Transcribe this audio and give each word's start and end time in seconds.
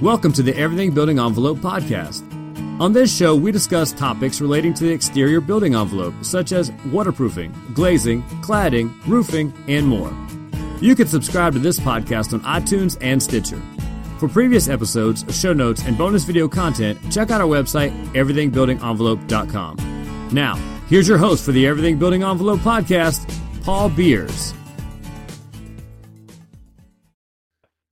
Welcome 0.00 0.32
to 0.34 0.44
the 0.44 0.56
Everything 0.56 0.92
Building 0.92 1.18
Envelope 1.18 1.58
podcast. 1.58 2.22
On 2.80 2.92
this 2.92 3.12
show, 3.12 3.34
we 3.34 3.50
discuss 3.50 3.90
topics 3.90 4.40
relating 4.40 4.72
to 4.74 4.84
the 4.84 4.92
exterior 4.92 5.40
building 5.40 5.74
envelope, 5.74 6.14
such 6.22 6.52
as 6.52 6.70
waterproofing, 6.92 7.52
glazing, 7.74 8.22
cladding, 8.40 8.94
roofing, 9.08 9.52
and 9.66 9.84
more. 9.84 10.12
You 10.80 10.94
can 10.94 11.08
subscribe 11.08 11.52
to 11.54 11.58
this 11.58 11.80
podcast 11.80 12.32
on 12.32 12.42
iTunes 12.42 12.96
and 13.00 13.20
Stitcher. 13.20 13.60
For 14.20 14.28
previous 14.28 14.68
episodes, 14.68 15.24
show 15.36 15.52
notes, 15.52 15.82
and 15.84 15.98
bonus 15.98 16.22
video 16.22 16.46
content, 16.46 17.00
check 17.10 17.32
out 17.32 17.40
our 17.40 17.48
website, 17.48 17.90
everythingbuildingenvelope.com. 18.12 20.28
Now, 20.32 20.54
here's 20.86 21.08
your 21.08 21.18
host 21.18 21.44
for 21.44 21.50
the 21.50 21.66
Everything 21.66 21.98
Building 21.98 22.22
Envelope 22.22 22.60
podcast, 22.60 23.28
Paul 23.64 23.88
Beers. 23.88 24.54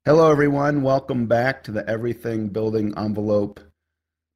Hello, 0.06 0.30
everyone. 0.30 0.82
Welcome 0.82 1.26
back 1.26 1.64
to 1.64 1.72
the 1.72 1.84
Everything 1.90 2.46
Building 2.46 2.94
Envelope 2.96 3.58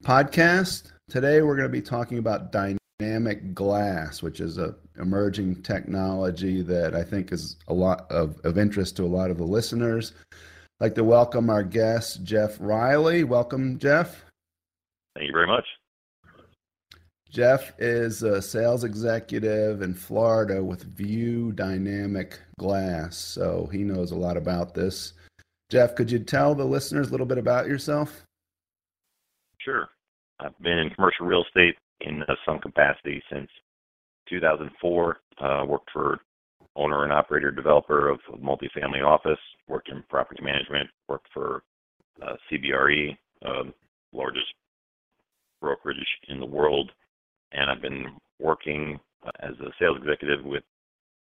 podcast. 0.04 0.90
Today, 1.08 1.42
we're 1.42 1.54
going 1.54 1.68
to 1.68 1.72
be 1.72 1.80
talking 1.80 2.18
about 2.18 2.50
dynamic 2.50 3.54
glass, 3.54 4.20
which 4.20 4.40
is 4.40 4.58
a 4.58 4.74
emerging 4.98 5.62
technology 5.62 6.60
that 6.62 6.96
I 6.96 7.04
think 7.04 7.30
is 7.30 7.56
a 7.68 7.72
lot 7.72 8.10
of, 8.10 8.40
of 8.42 8.58
interest 8.58 8.96
to 8.96 9.04
a 9.04 9.06
lot 9.06 9.30
of 9.30 9.38
the 9.38 9.44
listeners. 9.44 10.12
I'd 10.32 10.86
like 10.86 10.94
to 10.96 11.04
welcome 11.04 11.48
our 11.48 11.62
guest, 11.62 12.24
Jeff 12.24 12.56
Riley. 12.58 13.22
Welcome, 13.22 13.78
Jeff. 13.78 14.24
Thank 15.14 15.28
you 15.28 15.32
very 15.32 15.46
much. 15.46 15.66
Jeff 17.30 17.74
is 17.78 18.24
a 18.24 18.42
sales 18.42 18.82
executive 18.82 19.82
in 19.82 19.94
Florida 19.94 20.64
with 20.64 20.82
View 20.82 21.52
Dynamic 21.52 22.40
Glass, 22.58 23.16
so 23.16 23.68
he 23.70 23.84
knows 23.84 24.10
a 24.10 24.16
lot 24.16 24.36
about 24.36 24.74
this. 24.74 25.12
Jeff, 25.70 25.94
could 25.94 26.10
you 26.10 26.18
tell 26.18 26.54
the 26.54 26.64
listeners 26.64 27.08
a 27.08 27.10
little 27.12 27.26
bit 27.26 27.38
about 27.38 27.68
yourself? 27.68 28.26
Sure. 29.58 29.88
I've 30.40 30.58
been 30.60 30.78
in 30.78 30.90
commercial 30.90 31.26
real 31.26 31.44
estate 31.44 31.76
in 32.00 32.22
uh, 32.22 32.34
some 32.44 32.58
capacity 32.58 33.22
since 33.32 33.48
2004. 34.28 35.18
Uh, 35.40 35.64
worked 35.66 35.90
for 35.92 36.18
owner 36.74 37.04
and 37.04 37.12
operator 37.12 37.52
developer 37.52 38.08
of 38.08 38.18
a 38.32 38.36
multifamily 38.36 39.04
office. 39.06 39.38
Worked 39.68 39.90
in 39.90 40.02
property 40.08 40.42
management. 40.42 40.88
Worked 41.08 41.28
for 41.32 41.62
uh, 42.20 42.34
CBRE, 42.50 43.16
uh, 43.46 43.70
largest 44.12 44.46
brokerage 45.60 45.96
in 46.28 46.40
the 46.40 46.46
world, 46.46 46.90
and 47.52 47.70
I've 47.70 47.82
been 47.82 48.06
working 48.40 48.98
uh, 49.24 49.30
as 49.40 49.52
a 49.60 49.70
sales 49.78 49.98
executive 49.98 50.44
with 50.44 50.64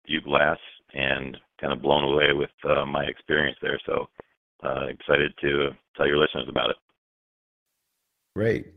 View 0.07 0.21
Glass 0.21 0.57
and 0.93 1.37
kind 1.61 1.71
of 1.71 1.81
blown 1.81 2.03
away 2.03 2.33
with 2.33 2.49
uh, 2.69 2.85
my 2.85 3.03
experience 3.05 3.57
there. 3.61 3.79
So 3.85 4.07
uh, 4.63 4.87
excited 4.87 5.33
to 5.41 5.69
tell 5.95 6.07
your 6.07 6.17
listeners 6.17 6.47
about 6.49 6.69
it. 6.69 6.75
Great. 8.35 8.73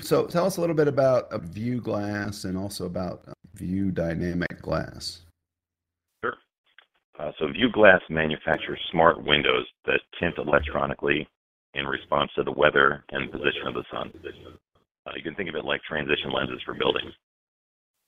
So 0.00 0.26
tell 0.26 0.44
us 0.44 0.58
a 0.58 0.60
little 0.60 0.76
bit 0.76 0.88
about 0.88 1.32
View 1.44 1.80
Glass 1.80 2.44
and 2.44 2.56
also 2.56 2.86
about 2.86 3.24
View 3.54 3.90
Dynamic 3.90 4.60
Glass. 4.62 5.22
Sure. 6.22 6.34
Uh, 7.18 7.32
so 7.38 7.48
View 7.48 7.70
Glass 7.72 8.00
manufactures 8.08 8.78
smart 8.92 9.24
windows 9.24 9.66
that 9.86 10.00
tint 10.20 10.36
electronically 10.38 11.26
in 11.74 11.86
response 11.86 12.30
to 12.36 12.44
the 12.44 12.52
weather 12.52 13.04
and 13.10 13.30
position 13.30 13.66
of 13.66 13.74
the 13.74 13.84
sun. 13.90 14.12
Uh, 15.06 15.12
you 15.16 15.22
can 15.22 15.34
think 15.34 15.48
of 15.48 15.54
it 15.54 15.64
like 15.64 15.80
transition 15.82 16.32
lenses 16.32 16.60
for 16.64 16.74
buildings. 16.74 17.12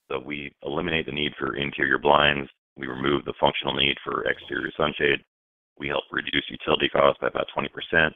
So 0.09 0.19
we 0.19 0.51
eliminate 0.63 1.05
the 1.05 1.11
need 1.11 1.31
for 1.39 1.55
interior 1.55 1.97
blinds. 1.97 2.49
We 2.77 2.87
remove 2.87 3.25
the 3.25 3.33
functional 3.39 3.73
need 3.73 3.95
for 4.03 4.25
exterior 4.29 4.71
sunshade 4.77 5.23
we 5.81 5.87
help 5.87 6.03
reduce 6.11 6.45
utility 6.47 6.87
costs 6.89 7.19
by 7.19 7.27
about 7.27 7.47
20%. 7.57 8.11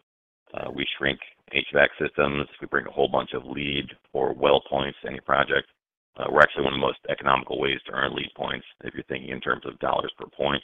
Uh, 0.53 0.69
we 0.71 0.85
shrink 0.97 1.19
HVAC 1.51 1.87
systems. 1.99 2.47
We 2.61 2.67
bring 2.67 2.85
a 2.85 2.91
whole 2.91 3.07
bunch 3.09 3.33
of 3.33 3.43
LEED 3.43 3.89
or 4.13 4.33
WELL 4.33 4.61
points 4.69 4.97
to 5.01 5.09
any 5.09 5.19
project. 5.19 5.67
Uh, 6.15 6.25
we're 6.31 6.41
actually 6.41 6.63
one 6.63 6.73
of 6.73 6.79
the 6.79 6.85
most 6.85 6.99
economical 7.09 7.59
ways 7.59 7.79
to 7.87 7.91
earn 7.91 8.15
LEED 8.15 8.29
points 8.37 8.65
if 8.83 8.93
you're 8.93 9.03
thinking 9.09 9.31
in 9.31 9.41
terms 9.41 9.63
of 9.65 9.79
dollars 9.79 10.13
per 10.17 10.27
point. 10.27 10.63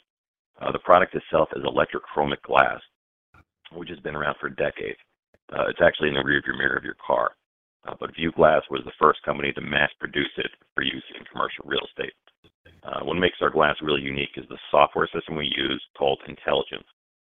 Uh, 0.60 0.70
the 0.70 0.78
product 0.78 1.14
itself 1.14 1.48
is 1.56 1.64
electrochromic 1.64 2.40
glass, 2.42 2.80
which 3.72 3.90
has 3.90 3.98
been 3.98 4.14
around 4.14 4.36
for 4.40 4.48
decades. 4.48 4.98
Uh, 5.52 5.66
it's 5.68 5.82
actually 5.82 6.08
in 6.08 6.14
the 6.14 6.20
rearview 6.20 6.56
mirror 6.56 6.76
of 6.76 6.84
your 6.84 6.96
car. 7.04 7.32
Uh, 7.84 7.94
but 7.98 8.14
View 8.14 8.30
Glass 8.30 8.62
was 8.70 8.82
the 8.84 8.94
first 9.00 9.20
company 9.24 9.52
to 9.52 9.60
mass 9.60 9.90
produce 9.98 10.30
it 10.36 10.52
for 10.72 10.84
use 10.84 11.04
in 11.18 11.24
commercial 11.26 11.64
real 11.66 11.82
estate. 11.84 12.14
Uh, 12.84 13.00
what 13.02 13.14
makes 13.14 13.38
our 13.40 13.50
glass 13.50 13.76
really 13.82 14.00
unique 14.00 14.34
is 14.36 14.44
the 14.48 14.58
software 14.70 15.08
system 15.12 15.36
we 15.36 15.52
use 15.56 15.82
called 15.98 16.20
Intelligence. 16.28 16.86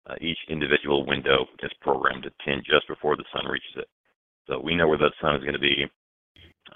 Uh, 0.08 0.14
each 0.20 0.38
individual 0.48 1.06
window 1.06 1.46
is 1.62 1.72
programmed 1.80 2.22
to 2.22 2.32
tint 2.44 2.64
just 2.64 2.86
before 2.88 3.16
the 3.16 3.24
sun 3.32 3.46
reaches 3.50 3.76
it. 3.76 3.88
So 4.46 4.60
we 4.60 4.76
know 4.76 4.88
where 4.88 4.98
the 4.98 5.12
sun 5.20 5.36
is 5.36 5.42
going 5.42 5.54
to 5.54 5.58
be 5.58 5.86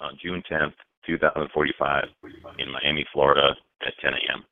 on 0.01 0.17
June 0.21 0.41
10th, 0.51 0.73
2045 1.05 2.03
in 2.57 2.71
Miami, 2.71 3.05
Florida 3.13 3.55
at 3.85 3.93
10 4.01 4.13
a.m. 4.13 4.45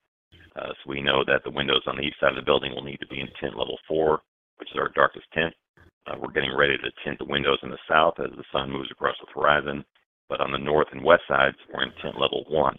Uh, 0.55 0.69
so 0.69 0.89
we 0.89 1.01
know 1.01 1.23
that 1.25 1.43
the 1.43 1.51
windows 1.51 1.81
on 1.87 1.97
the 1.97 2.03
east 2.03 2.19
side 2.19 2.29
of 2.29 2.35
the 2.35 2.45
building 2.45 2.73
will 2.73 2.83
need 2.83 2.99
to 2.99 3.07
be 3.07 3.19
in 3.19 3.27
tint 3.39 3.57
level 3.57 3.77
4, 3.87 4.19
which 4.57 4.69
is 4.71 4.77
our 4.77 4.89
darkest 4.89 5.25
tint. 5.33 5.53
Uh, 6.05 6.15
we're 6.19 6.31
getting 6.31 6.55
ready 6.55 6.77
to 6.77 6.91
tint 7.03 7.17
the 7.19 7.25
windows 7.25 7.59
in 7.63 7.69
the 7.69 7.77
south 7.89 8.15
as 8.19 8.31
the 8.37 8.45
sun 8.51 8.71
moves 8.71 8.89
across 8.91 9.15
the 9.19 9.31
horizon. 9.33 9.83
But 10.29 10.41
on 10.41 10.51
the 10.51 10.57
north 10.57 10.87
and 10.91 11.03
west 11.03 11.23
sides, 11.27 11.57
we're 11.73 11.83
in 11.83 11.91
tint 12.01 12.19
level 12.19 12.45
1 12.49 12.77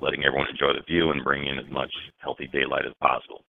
letting 0.00 0.24
everyone 0.24 0.48
enjoy 0.48 0.72
the 0.72 0.86
view 0.86 1.10
and 1.10 1.24
bring 1.24 1.46
in 1.46 1.58
as 1.58 1.70
much 1.70 1.90
healthy 2.18 2.48
daylight 2.52 2.86
as 2.86 2.92
possible. 3.00 3.44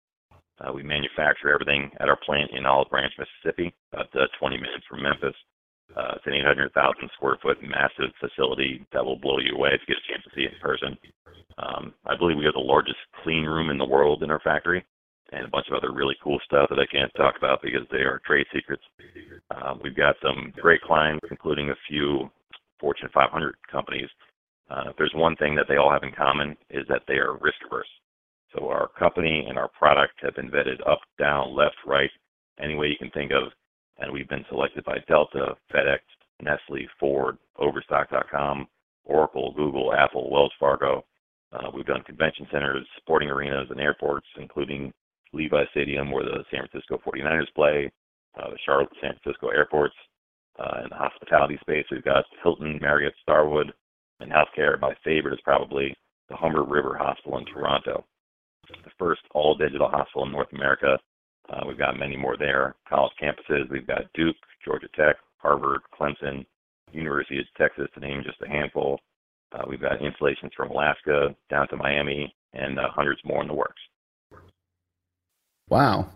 Uh, 0.59 0.73
we 0.73 0.83
manufacture 0.83 1.53
everything 1.53 1.91
at 1.99 2.09
our 2.09 2.19
plant 2.25 2.51
in 2.51 2.65
Olive 2.65 2.89
Branch, 2.89 3.13
Mississippi, 3.17 3.73
about 3.93 4.13
uh, 4.15 4.27
20 4.39 4.57
minutes 4.57 4.85
from 4.89 5.03
Memphis. 5.03 5.35
Uh, 5.95 6.13
it's 6.15 6.27
an 6.27 6.33
800,000 6.33 6.71
square 7.15 7.37
foot 7.41 7.57
massive 7.63 8.13
facility 8.19 8.85
that 8.93 9.03
will 9.03 9.17
blow 9.17 9.39
you 9.39 9.55
away 9.55 9.69
if 9.73 9.81
you 9.87 9.95
get 9.95 10.03
a 10.03 10.11
chance 10.11 10.23
to 10.23 10.31
see 10.35 10.45
it 10.45 10.53
in 10.53 10.59
person. 10.59 10.97
Um, 11.57 11.93
I 12.05 12.15
believe 12.15 12.37
we 12.37 12.45
have 12.45 12.53
the 12.53 12.59
largest 12.59 12.99
clean 13.23 13.45
room 13.45 13.69
in 13.69 13.77
the 13.77 13.85
world 13.87 14.21
in 14.23 14.31
our 14.31 14.39
factory 14.41 14.85
and 15.31 15.45
a 15.45 15.49
bunch 15.49 15.67
of 15.69 15.77
other 15.77 15.93
really 15.93 16.15
cool 16.23 16.39
stuff 16.45 16.69
that 16.69 16.79
I 16.79 16.85
can't 16.91 17.11
talk 17.15 17.35
about 17.37 17.61
because 17.61 17.87
they 17.91 18.05
are 18.05 18.21
trade 18.25 18.45
secrets. 18.53 18.83
Uh, 19.51 19.75
we've 19.81 19.95
got 19.95 20.15
some 20.21 20.53
great 20.61 20.81
clients, 20.81 21.25
including 21.29 21.69
a 21.69 21.81
few 21.87 22.29
Fortune 22.79 23.09
500 23.13 23.55
companies 23.71 24.09
uh, 24.69 24.83
if 24.89 24.97
there's 24.97 25.13
one 25.15 25.35
thing 25.37 25.55
that 25.55 25.65
they 25.67 25.77
all 25.77 25.91
have 25.91 26.03
in 26.03 26.11
common 26.11 26.55
is 26.69 26.85
that 26.89 27.01
they 27.07 27.15
are 27.15 27.37
risk 27.41 27.57
averse. 27.65 27.87
So 28.55 28.67
our 28.67 28.89
company 28.97 29.45
and 29.47 29.57
our 29.57 29.69
product 29.69 30.13
have 30.21 30.35
been 30.35 30.49
vetted 30.49 30.85
up, 30.87 30.99
down, 31.17 31.55
left, 31.55 31.75
right, 31.85 32.09
any 32.61 32.75
way 32.75 32.87
you 32.87 32.97
can 32.97 33.11
think 33.11 33.31
of, 33.31 33.51
and 33.99 34.11
we've 34.11 34.29
been 34.29 34.45
selected 34.49 34.83
by 34.85 34.97
Delta, 35.07 35.55
FedEx, 35.73 35.99
Nestle, 36.41 36.87
Ford, 36.99 37.37
Overstock.com, 37.57 38.67
Oracle, 39.05 39.53
Google, 39.55 39.93
Apple, 39.93 40.29
Wells 40.31 40.53
Fargo. 40.59 41.05
Uh, 41.51 41.69
we've 41.73 41.85
done 41.85 42.03
convention 42.03 42.47
centers, 42.51 42.85
sporting 42.97 43.29
arenas, 43.29 43.67
and 43.69 43.79
airports, 43.79 44.27
including 44.37 44.91
Levi 45.33 45.63
Stadium, 45.71 46.11
where 46.11 46.23
the 46.23 46.43
San 46.51 46.67
Francisco 46.67 46.99
49ers 47.05 47.53
play, 47.55 47.91
uh, 48.39 48.49
the 48.49 48.57
Charlotte, 48.65 48.89
San 49.01 49.13
Francisco 49.21 49.49
airports. 49.49 49.95
Uh, 50.59 50.87
the 50.89 50.95
hospitality 50.95 51.57
space, 51.61 51.85
we've 51.89 52.03
got 52.03 52.25
Hilton, 52.43 52.79
Marriott, 52.81 53.13
Starwood, 53.21 53.71
in 54.19 54.29
healthcare, 54.29 54.79
my 54.79 54.93
favorite 55.03 55.33
is 55.33 55.39
probably 55.43 55.95
the 56.29 56.35
Humber 56.35 56.63
River 56.63 56.97
Hospital 56.97 57.37
in 57.37 57.45
Toronto, 57.45 58.05
the 58.83 58.91
first 58.97 59.21
all 59.33 59.55
digital 59.55 59.89
hospital 59.89 60.25
in 60.25 60.31
North 60.31 60.51
America. 60.53 60.97
Uh, 61.49 61.61
we've 61.67 61.77
got 61.77 61.97
many 61.97 62.15
more 62.15 62.37
there. 62.37 62.75
College 62.87 63.13
campuses, 63.21 63.69
we've 63.69 63.87
got 63.87 64.11
Duke, 64.13 64.35
Georgia 64.63 64.87
Tech, 64.95 65.15
Harvard, 65.37 65.81
Clemson, 65.99 66.45
University 66.91 67.39
of 67.39 67.45
Texas, 67.57 67.87
to 67.93 67.99
name 67.99 68.23
just 68.23 68.41
a 68.41 68.47
handful. 68.47 68.99
Uh, 69.51 69.63
we've 69.67 69.81
got 69.81 70.01
installations 70.03 70.51
from 70.55 70.69
Alaska 70.69 71.35
down 71.49 71.67
to 71.69 71.77
Miami, 71.77 72.33
and 72.53 72.79
uh, 72.79 72.89
hundreds 72.89 73.21
more 73.25 73.41
in 73.41 73.47
the 73.47 73.53
works. 73.53 73.81
Wow. 75.69 76.09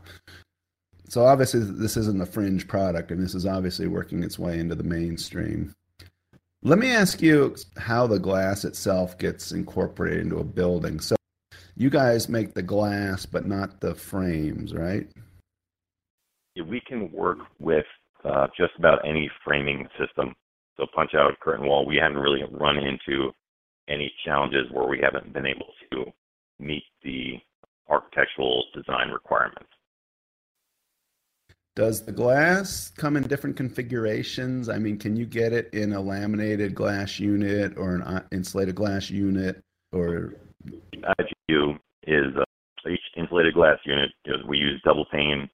So 1.09 1.25
obviously, 1.25 1.62
this 1.62 1.97
isn't 1.97 2.22
a 2.22 2.25
fringe 2.25 2.68
product, 2.68 3.11
and 3.11 3.22
this 3.22 3.35
is 3.35 3.46
obviously 3.46 3.88
working 3.88 4.23
its 4.23 4.40
way 4.40 4.59
into 4.59 4.76
the 4.76 4.84
mainstream. 4.84 5.73
Let 6.64 6.79
me 6.79 6.91
ask 6.91 7.22
you 7.22 7.55
how 7.78 8.08
the 8.08 8.20
glass 8.20 8.66
itself 8.66 9.17
gets 9.17 9.52
incorporated 9.52 10.22
into 10.23 10.38
a 10.38 10.44
building. 10.44 11.00
So 11.00 11.16
you 11.75 11.90
guys 11.90 12.29
make 12.29 12.53
the 12.53 12.61
glass, 12.61 13.25
but 13.25 13.46
not 13.46 13.81
the 13.81 13.96
frames, 13.96 14.73
right? 14.73 15.08
We 16.55 16.81
can 16.87 17.11
work 17.11 17.40
with 17.59 17.85
uh, 18.23 18.47
just 18.58 18.73
about 18.78 18.99
any 19.08 19.29
framing 19.43 19.87
system. 19.99 20.34
So 20.78 20.85
punch 20.96 21.11
out, 21.16 21.40
curtain 21.40 21.66
wall. 21.66 21.85
We 21.85 21.97
haven't 21.97 22.17
really 22.17 22.43
run 22.52 22.78
into 22.78 23.31
any 23.90 24.11
challenges 24.25 24.72
where 24.72 24.87
we 24.87 24.99
haven't 25.02 25.34
been 25.34 25.46
able 25.46 25.67
to 25.91 26.05
meet 26.59 26.84
the 27.03 27.34
architectural 27.90 28.64
design 28.73 29.09
requirements. 29.09 29.69
Does 31.76 32.05
the 32.05 32.11
glass 32.11 32.91
come 32.96 33.17
in 33.17 33.23
different 33.23 33.58
configurations? 33.58 34.69
I 34.69 34.78
mean, 34.78 34.97
can 34.99 35.16
you 35.16 35.26
get 35.26 35.53
it 35.53 35.73
in 35.73 35.93
a 35.93 36.02
laminated 36.02 36.76
glass 36.76 37.19
unit 37.19 37.76
or 37.78 37.96
an 37.96 38.03
uh, 38.03 38.23
insulated 38.31 38.76
glass 38.76 39.09
unit 39.09 39.59
or? 39.91 40.35
IGU 40.66 41.22
is 42.14 42.36
uh, 42.38 42.90
each 42.90 43.02
insulated 43.18 43.54
glass 43.54 43.80
unit. 43.86 44.12
we 44.48 44.58
use 44.58 44.82
double 44.86 45.06
pane 45.12 45.50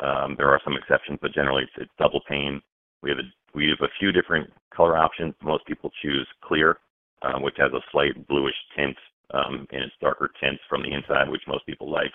Um, 0.00 0.34
there 0.38 0.48
are 0.48 0.60
some 0.64 0.76
exceptions, 0.76 1.18
but 1.20 1.34
generally 1.34 1.64
it's, 1.64 1.72
it's 1.76 1.92
double 1.98 2.20
pane. 2.28 2.60
We 3.02 3.10
have 3.10 3.18
a 3.18 3.28
we 3.54 3.68
have 3.68 3.80
a 3.82 3.92
few 3.98 4.12
different 4.12 4.50
color 4.74 4.96
options. 4.96 5.34
Most 5.42 5.66
people 5.66 5.90
choose 6.02 6.26
clear, 6.44 6.78
uh, 7.22 7.38
which 7.40 7.56
has 7.58 7.72
a 7.72 7.80
slight 7.90 8.14
bluish 8.28 8.54
tint 8.76 8.96
um, 9.34 9.66
and 9.72 9.82
it's 9.82 9.94
darker 10.00 10.30
tints 10.40 10.62
from 10.68 10.82
the 10.82 10.92
inside, 10.92 11.28
which 11.28 11.42
most 11.46 11.66
people 11.66 11.90
like. 11.90 12.12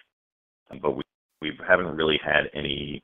Um, 0.72 0.80
but 0.82 0.92
we 0.92 1.04
we 1.42 1.52
haven't 1.68 1.96
really 1.96 2.20
had 2.24 2.46
any. 2.54 3.04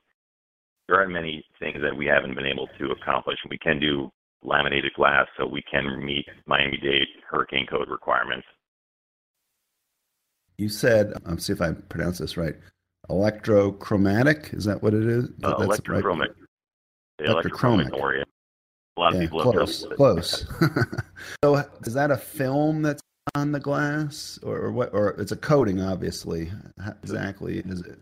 There 0.88 0.98
aren't 0.98 1.12
many 1.12 1.44
things 1.60 1.78
that 1.82 1.96
we 1.96 2.06
haven't 2.06 2.34
been 2.34 2.46
able 2.46 2.68
to 2.78 2.90
accomplish. 2.90 3.38
We 3.48 3.58
can 3.58 3.78
do 3.78 4.10
laminated 4.42 4.92
glass, 4.94 5.26
so 5.36 5.46
we 5.46 5.62
can 5.70 6.04
meet 6.04 6.26
Miami-Dade 6.46 7.06
hurricane 7.30 7.66
code 7.66 7.88
requirements. 7.88 8.46
You 10.60 10.68
said, 10.68 11.14
I'll 11.24 11.38
see 11.38 11.54
if 11.54 11.62
I 11.62 11.72
pronounce 11.72 12.18
this 12.18 12.36
right. 12.36 12.54
Electrochromatic, 13.08 14.52
is 14.52 14.66
that 14.66 14.82
what 14.82 14.92
it 14.92 15.06
is? 15.06 15.24
Uh, 15.42 15.54
electrochromic. 15.54 16.28
Right? 17.18 17.26
Electrochromic. 17.26 17.88
electrochromic. 17.88 18.24
A 18.98 19.00
lot 19.00 19.14
yeah, 19.14 19.20
of 19.20 19.22
people 19.22 19.40
close, 19.40 19.86
close. 19.96 20.46
so, 21.42 21.64
is 21.84 21.94
that 21.94 22.10
a 22.10 22.18
film 22.18 22.82
that's 22.82 23.00
on 23.34 23.52
the 23.52 23.58
glass, 23.58 24.38
or, 24.42 24.58
or, 24.58 24.70
what? 24.70 24.92
Or 24.92 25.12
it's 25.12 25.32
a 25.32 25.36
coating, 25.36 25.80
obviously. 25.80 26.52
How 26.78 26.92
exactly 27.02 27.60
is 27.60 27.80
it? 27.80 27.98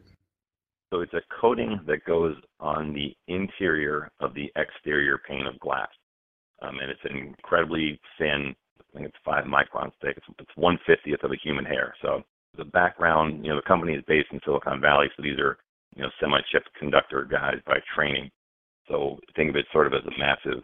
So 0.93 1.01
it's 1.01 1.15
a 1.15 1.23
coating 1.41 1.79
that 1.87 2.05
goes 2.07 2.35
on 2.59 2.93
the 2.93 3.15
interior 3.33 4.09
of 4.19 4.35
the 4.35 4.51
exterior 4.57 5.19
pane 5.29 5.47
of 5.47 5.61
glass, 5.61 5.91
um, 6.63 6.81
and 6.81 6.91
it's 6.91 7.05
an 7.05 7.19
incredibly 7.19 8.01
thin. 8.19 8.53
I 8.81 8.99
think 8.99 9.07
it's 9.07 9.17
five 9.25 9.45
microns 9.45 9.93
thick. 10.03 10.17
It's, 10.17 10.27
it's 10.41 10.57
one 10.57 10.77
fiftieth 10.85 11.23
of 11.23 11.31
a 11.31 11.37
human 11.41 11.65
hair. 11.65 11.95
So 12.03 12.25
the 12.59 12.65
background, 12.65 13.45
you 13.45 13.51
know, 13.51 13.57
the 13.57 13.69
company 13.69 13.95
is 13.95 14.05
based 14.07 14.29
in 14.33 14.41
Silicon 14.45 14.81
Valley, 14.81 15.07
so 15.17 15.23
these 15.23 15.39
are, 15.39 15.57
you 15.95 16.03
know, 16.03 16.11
semi-chip 16.21 16.65
conductor 16.79 17.25
guys 17.25 17.57
by 17.67 17.79
training. 17.95 18.31
So 18.89 19.19
think 19.37 19.49
of 19.51 19.57
it 19.57 19.67
sort 19.73 19.87
of 19.87 19.95
as 19.95 20.05
a 20.05 20.19
massive 20.19 20.63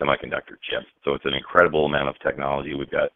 semiconductor 0.00 0.58
chip. 0.68 0.84
So 1.04 1.14
it's 1.14 1.24
an 1.24 1.34
incredible 1.34 1.86
amount 1.86 2.08
of 2.08 2.18
technology. 2.20 2.74
We've 2.74 2.90
got 2.90 3.10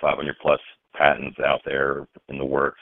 500 0.00 0.36
plus 0.40 0.60
patents 0.96 1.38
out 1.44 1.60
there 1.64 2.08
in 2.28 2.38
the 2.38 2.44
works. 2.44 2.80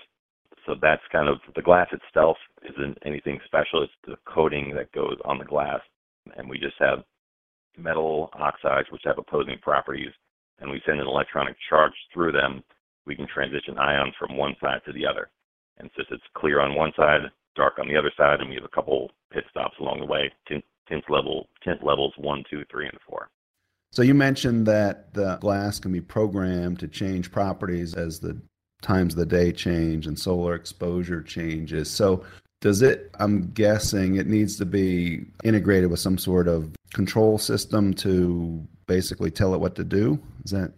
So 0.65 0.75
that's 0.81 1.03
kind 1.13 1.29
of 1.29 1.39
the 1.55 1.63
glass 1.63 1.89
itself 1.93 2.37
isn't 2.63 2.99
anything 3.05 3.39
special. 3.45 3.83
It's 3.83 3.93
the 4.07 4.17
coating 4.27 4.75
that 4.75 4.93
goes 4.93 5.17
on 5.25 5.39
the 5.39 5.45
glass, 5.45 5.81
and 6.37 6.49
we 6.49 6.59
just 6.59 6.75
have 6.79 7.05
metal 7.77 8.31
oxides 8.35 8.89
which 8.91 9.03
have 9.05 9.19
opposing 9.19 9.59
properties, 9.63 10.11
and 10.61 10.71
we 10.71 10.83
send 10.87 11.01
an 11.01 11.07
electronic 11.07 11.57
charge 11.69 11.93
through 12.13 12.33
them 12.33 12.63
we 13.07 13.17
can 13.17 13.27
transition 13.33 13.79
ions 13.79 14.15
from 14.19 14.37
one 14.37 14.55
side 14.61 14.81
to 14.87 14.93
the 14.93 15.07
other. 15.07 15.29
And 15.79 15.91
since 15.97 16.09
it's 16.11 16.25
clear 16.35 16.61
on 16.61 16.75
one 16.75 16.93
side, 16.97 17.21
dark 17.55 17.79
on 17.79 17.89
the 17.89 17.97
other 17.97 18.13
side, 18.17 18.41
and 18.41 18.49
we 18.49 18.57
have 18.57 18.65
a 18.65 18.75
couple 18.75 19.11
pit 19.33 19.45
stops 19.51 19.77
along 19.81 20.01
the 20.01 20.07
way, 20.07 20.33
tint, 20.49 20.65
tint 20.89 21.05
level 21.09 21.49
tint 21.65 21.85
levels 21.85 22.13
one, 22.17 22.45
two, 22.51 22.65
three, 22.71 22.87
and 22.87 22.99
four. 23.09 23.29
So 23.93 24.03
you 24.03 24.15
mentioned 24.15 24.67
that 24.67 25.15
the 25.15 25.37
glass 25.37 25.79
can 25.79 25.93
be 25.93 26.01
programmed 26.01 26.81
to 26.81 26.89
change 26.89 27.31
properties 27.31 27.95
as 27.95 28.21
the 28.21 28.41
times 28.83 29.15
of 29.15 29.19
the 29.19 29.27
day 29.27 29.53
change 29.53 30.07
and 30.07 30.19
solar 30.19 30.55
exposure 30.55 31.23
changes. 31.23 31.91
So 31.91 32.25
does 32.61 32.83
it 32.83 33.11
i'm 33.19 33.51
guessing 33.53 34.17
it 34.17 34.27
needs 34.27 34.57
to 34.57 34.65
be 34.65 35.25
integrated 35.45 35.91
with 35.91 36.01
some 36.01 36.19
sort 36.19 36.49
of 36.49 36.75
control 36.93 37.39
system 37.39 37.93
to 37.93 38.67
basically 38.87 39.31
tell 39.31 39.55
it 39.55 39.61
what 39.61 39.75
to 39.75 39.85
do 39.85 40.19
is 40.45 40.51
that 40.51 40.73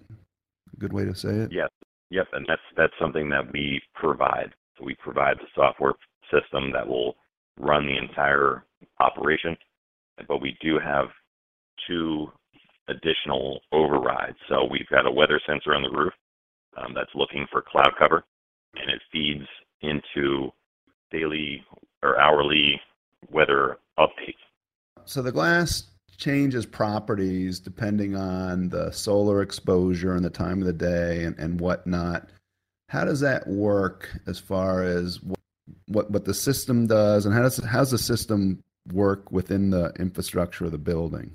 a 0.72 0.76
good 0.78 0.92
way 0.92 1.04
to 1.04 1.14
say 1.14 1.30
it 1.30 1.52
yes 1.52 1.68
Yep, 2.10 2.28
and 2.32 2.46
that's 2.48 2.62
that's 2.76 2.92
something 3.00 3.28
that 3.30 3.52
we 3.52 3.80
provide. 3.94 4.54
So 4.78 4.84
we 4.84 4.96
provide 5.02 5.36
the 5.38 5.46
software 5.54 5.94
system 6.32 6.72
that 6.72 6.86
will 6.86 7.16
run 7.58 7.86
the 7.86 7.96
entire 7.96 8.64
operation, 9.00 9.56
but 10.26 10.40
we 10.40 10.56
do 10.62 10.78
have 10.78 11.06
two 11.86 12.28
additional 12.88 13.60
overrides. 13.72 14.36
So 14.48 14.66
we've 14.70 14.88
got 14.88 15.06
a 15.06 15.10
weather 15.10 15.40
sensor 15.46 15.74
on 15.74 15.82
the 15.82 15.90
roof 15.90 16.12
um, 16.76 16.92
that's 16.94 17.10
looking 17.14 17.46
for 17.50 17.62
cloud 17.62 17.90
cover, 17.98 18.24
and 18.74 18.90
it 18.90 19.02
feeds 19.12 19.46
into 19.82 20.50
daily 21.10 21.64
or 22.02 22.18
hourly 22.20 22.80
weather 23.30 23.78
updates. 23.98 24.36
So 25.04 25.22
the 25.22 25.32
glass 25.32 25.84
changes 26.18 26.66
properties 26.66 27.60
depending 27.60 28.16
on 28.16 28.68
the 28.68 28.90
solar 28.90 29.40
exposure 29.40 30.14
and 30.14 30.24
the 30.24 30.30
time 30.30 30.60
of 30.60 30.66
the 30.66 30.72
day 30.72 31.24
and, 31.24 31.38
and 31.38 31.60
whatnot. 31.60 32.28
How 32.88 33.04
does 33.04 33.20
that 33.20 33.46
work 33.46 34.10
as 34.26 34.38
far 34.38 34.82
as 34.82 35.20
what, 35.86 36.10
what 36.10 36.24
the 36.24 36.34
system 36.34 36.86
does 36.86 37.24
and 37.24 37.34
how 37.34 37.42
does 37.42 37.58
how 37.58 37.78
does 37.78 37.92
the 37.92 37.98
system 37.98 38.62
work 38.92 39.30
within 39.30 39.70
the 39.70 39.92
infrastructure 39.98 40.64
of 40.64 40.72
the 40.72 40.78
building? 40.78 41.34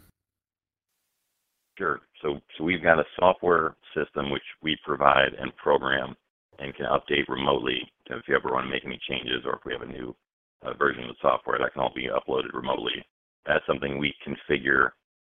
Sure. 1.78 2.02
So 2.22 2.40
so 2.58 2.64
we've 2.64 2.84
got 2.84 3.00
a 3.00 3.06
software 3.20 3.76
system 3.96 4.32
which 4.32 4.44
we 4.62 4.78
provide 4.86 5.34
and 5.40 5.56
program 5.56 6.16
and 6.60 6.76
can 6.76 6.88
update 6.88 7.28
remotely 7.30 7.80
if 8.10 8.28
you 8.28 8.36
ever 8.36 8.52
want 8.52 8.66
to 8.66 8.72
make 8.72 8.86
any 8.86 9.00
changes 9.10 9.44
or 9.46 9.56
if 9.56 9.62
we 9.66 9.74
have 9.74 9.82
a 9.82 9.92
new 9.92 10.16
uh, 10.64 10.74
version 10.74 11.04
of 11.04 11.10
the 11.10 11.16
software 11.22 11.58
that 11.60 11.74
can 11.74 11.82
all 11.82 11.94
be 11.96 12.08
uploaded 12.08 12.54
remotely 12.54 13.04
that's 13.46 13.66
something 13.68 13.98
we 13.98 14.14
configure 14.26 14.90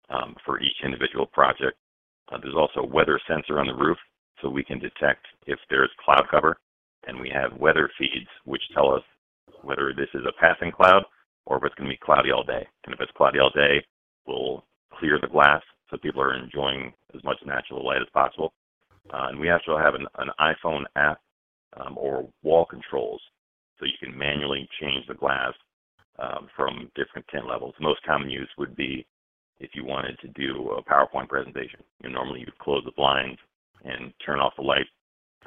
um, 0.10 0.36
for 0.46 0.60
each 0.62 0.84
individual 0.84 1.26
project. 1.26 1.78
Uh, 2.32 2.38
there's 2.42 2.56
also 2.56 2.82
a 2.82 2.94
weather 2.94 3.20
sensor 3.28 3.60
on 3.60 3.68
the 3.68 3.74
roof, 3.76 3.98
so 4.42 4.50
we 4.50 4.64
can 4.64 4.80
detect 4.80 5.26
if 5.46 5.60
there's 5.70 5.90
cloud 6.04 6.24
cover, 6.30 6.58
and 7.08 7.20
we 7.20 7.30
have 7.30 7.60
weather 7.60 7.90
feeds 7.98 8.28
which 8.46 8.62
tell 8.74 8.94
us 8.94 9.04
whether 9.62 9.94
this 9.96 10.10
is 10.14 10.24
a 10.28 10.40
passing 10.40 10.72
cloud 10.72 11.04
or 11.46 11.58
if 11.58 11.64
it's 11.64 11.76
going 11.76 11.90
to 11.90 11.94
be 11.94 12.00
cloudy 12.04 12.32
all 12.32 12.44
day. 12.44 12.68
And 12.86 12.94
if 12.94 13.00
it's 13.00 13.12
cloudy 13.16 13.40
all 13.40 13.50
day, 13.50 13.84
we'll 14.26 14.64
clear 14.94 15.18
the 15.20 15.28
glass 15.28 15.62
so 15.90 15.98
people 15.98 16.22
are 16.22 16.38
enjoying 16.38 16.94
as 17.16 17.24
much 17.24 17.38
natural 17.46 17.86
light 17.86 18.02
as 18.02 18.10
possible. 18.14 18.54
Uh, 19.14 19.28
and 19.30 19.40
we 19.40 19.50
also 19.50 19.78
have 19.78 19.96
an, 19.96 20.06
an 20.18 20.30
iPhone 20.40 20.84
app 20.98 21.20
um, 21.78 21.98
or 21.98 22.28
wall 22.44 22.66
controls, 22.66 23.22
so 23.80 23.86
you 23.86 23.94
can 24.00 24.18
manually 24.18 24.68
change 24.82 25.06
the 25.08 25.14
glass 25.14 25.54
um, 26.20 26.48
from 26.56 26.92
different 26.96 27.28
tint 27.32 27.48
levels. 27.48 27.74
Most 27.80 28.04
common 28.04 28.30
use 28.30 28.50
would 28.58 28.76
be 28.76 29.06
if 29.60 29.72
you 29.74 29.86
wanted 29.86 30.18
to 30.20 30.28
do 30.30 30.72
a 30.72 30.84
PowerPoint 30.84 31.30
presentation. 31.30 31.80
You 32.04 32.10
know, 32.10 32.16
normally 32.16 32.42
you 32.42 32.48
close 32.60 32.84
the 32.86 32.92
blinds 32.92 33.40
and 33.84 34.14
turn 34.26 34.40
off 34.40 34.54
the 34.56 34.64
light. 34.64 34.88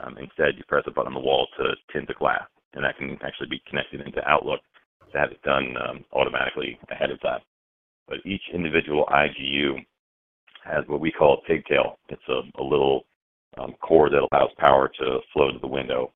Um, 0.03 0.17
instead, 0.19 0.57
you 0.57 0.65
press 0.69 0.85
a 0.87 0.91
button 0.91 1.15
on 1.15 1.15
the 1.15 1.27
wall 1.27 1.47
to 1.59 1.75
tint 1.93 2.09
the 2.09 2.15
glass, 2.15 2.45
and 2.75 2.85
that 2.85 2.97
can 2.97 3.19
actually 3.23 3.49
be 3.49 3.63
connected 3.69 4.01
into 4.01 4.27
Outlook 4.29 4.61
to 5.13 5.19
have 5.19 5.31
it 5.31 5.43
done 5.43 5.75
um, 5.77 6.05
automatically 6.13 6.79
ahead 6.91 7.11
of 7.11 7.21
time. 7.21 7.41
But 8.09 8.19
each 8.25 8.43
individual 8.53 9.07
IGU 9.11 9.85
has 10.65 10.85
what 10.87 11.01
we 11.01 11.13
call 11.13 11.39
a 11.39 11.47
pigtail. 11.47 11.99
It's 12.09 12.23
a, 12.29 12.43
a 12.61 12.65
little 12.65 13.05
um, 13.59 13.75
cord 13.83 14.13
that 14.13 14.27
allows 14.33 14.51
power 14.59 14.89
to 14.89 15.19
flow 15.33 15.51
to 15.51 15.59
the 15.59 15.67
window 15.67 16.13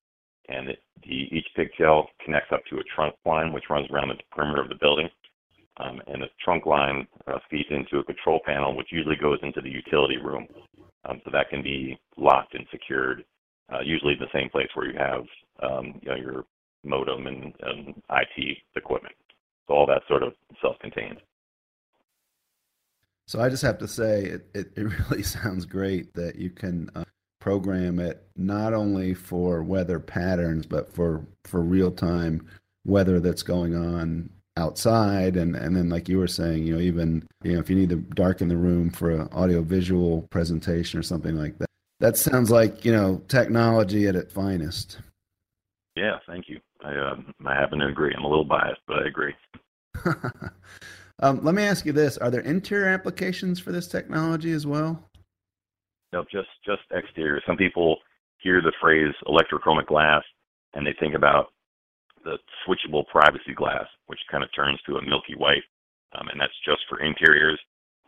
and 0.49 0.69
the, 0.69 0.75
each 1.09 1.47
pigtail 1.55 2.07
connects 2.23 2.51
up 2.51 2.61
to 2.69 2.77
a 2.77 2.83
trunk 2.95 3.15
line 3.25 3.53
which 3.53 3.65
runs 3.69 3.89
around 3.91 4.09
the 4.09 4.15
perimeter 4.31 4.61
of 4.61 4.69
the 4.69 4.79
building. 4.79 5.09
Um, 5.77 6.01
and 6.07 6.21
the 6.21 6.27
trunk 6.43 6.65
line 6.65 7.05
uh, 7.27 7.39
feeds 7.49 7.67
into 7.69 7.99
a 7.99 8.03
control 8.03 8.39
panel 8.45 8.77
which 8.77 8.87
usually 8.91 9.17
goes 9.17 9.39
into 9.43 9.61
the 9.61 9.69
utility 9.69 10.17
room. 10.17 10.47
Um, 11.07 11.21
so 11.25 11.31
that 11.31 11.49
can 11.49 11.61
be 11.61 11.99
locked 12.17 12.55
and 12.55 12.65
secured, 12.71 13.25
uh, 13.71 13.81
usually 13.83 14.13
in 14.13 14.19
the 14.19 14.27
same 14.33 14.49
place 14.49 14.69
where 14.73 14.89
you 14.89 14.97
have 14.97 15.23
um, 15.61 15.99
you 16.01 16.09
know, 16.09 16.15
your 16.15 16.45
modem 16.83 17.27
and, 17.27 17.53
and 17.61 18.01
IT 18.09 18.57
equipment. 18.75 19.15
So 19.67 19.73
all 19.73 19.85
that 19.87 20.03
sort 20.07 20.23
of 20.23 20.33
self-contained. 20.61 21.17
So 23.27 23.41
I 23.41 23.49
just 23.49 23.63
have 23.63 23.79
to 23.79 23.87
say, 23.87 24.23
it, 24.23 24.47
it, 24.53 24.67
it 24.75 24.83
really 25.09 25.23
sounds 25.23 25.65
great 25.65 26.13
that 26.13 26.35
you 26.35 26.51
can 26.51 26.89
uh, 26.95 27.03
program 27.45 27.99
it 27.99 28.23
not 28.35 28.73
only 28.73 29.13
for 29.13 29.61
weather 29.61 29.99
patterns 29.99 30.65
but 30.65 30.91
for 30.91 31.23
for 31.43 31.61
real 31.61 31.91
time 31.91 32.43
weather 32.85 33.19
that's 33.19 33.43
going 33.43 33.75
on 33.75 34.27
outside. 34.57 35.37
And 35.37 35.55
and 35.55 35.75
then 35.75 35.87
like 35.87 36.09
you 36.09 36.17
were 36.17 36.27
saying 36.27 36.65
you 36.65 36.73
know 36.73 36.81
even 36.81 37.23
you 37.43 37.53
know 37.53 37.59
if 37.59 37.69
you 37.69 37.75
need 37.75 37.89
to 37.89 37.97
darken 37.97 38.47
the 38.47 38.57
room 38.57 38.89
for 38.89 39.11
an 39.11 39.29
audio 39.31 39.61
visual 39.61 40.23
presentation 40.31 40.99
or 40.99 41.03
something 41.03 41.35
like 41.35 41.55
that 41.59 41.69
that 41.99 42.17
sounds 42.17 42.49
like 42.49 42.83
you 42.83 42.91
know 42.91 43.21
technology 43.27 44.07
at 44.07 44.15
its 44.15 44.33
finest. 44.33 44.97
Yeah 45.95 46.17
thank 46.25 46.49
you. 46.49 46.59
I 46.83 46.97
um, 46.97 47.31
i 47.45 47.53
happen 47.53 47.77
to 47.77 47.85
agree. 47.85 48.11
I'm 48.17 48.25
a 48.25 48.27
little 48.27 48.43
biased 48.43 48.81
but 48.87 49.03
i 49.03 49.07
agree. 49.07 49.35
Um, 51.19 51.39
let 51.45 51.55
me 51.55 51.63
ask 51.63 51.85
you 51.85 51.93
this. 51.93 52.17
Are 52.17 52.29
there 52.29 52.41
interior 52.41 52.89
applications 52.89 53.57
for 53.57 53.71
this 53.71 53.87
technology 53.87 54.51
as 54.51 54.67
well 54.67 55.01
just 56.23 56.49
just 56.65 56.81
exterior. 56.91 57.41
Some 57.45 57.57
people 57.57 57.97
hear 58.37 58.61
the 58.61 58.73
phrase 58.81 59.13
electrochromic 59.27 59.87
glass 59.87 60.23
and 60.73 60.85
they 60.85 60.95
think 60.99 61.15
about 61.15 61.47
the 62.23 62.37
switchable 62.67 63.05
privacy 63.07 63.53
glass, 63.55 63.85
which 64.07 64.19
kind 64.29 64.43
of 64.43 64.49
turns 64.55 64.79
to 64.85 64.97
a 64.97 65.01
milky 65.01 65.35
white, 65.37 65.63
um, 66.17 66.27
and 66.29 66.39
that's 66.39 66.53
just 66.65 66.81
for 66.89 66.99
interiors. 66.99 67.59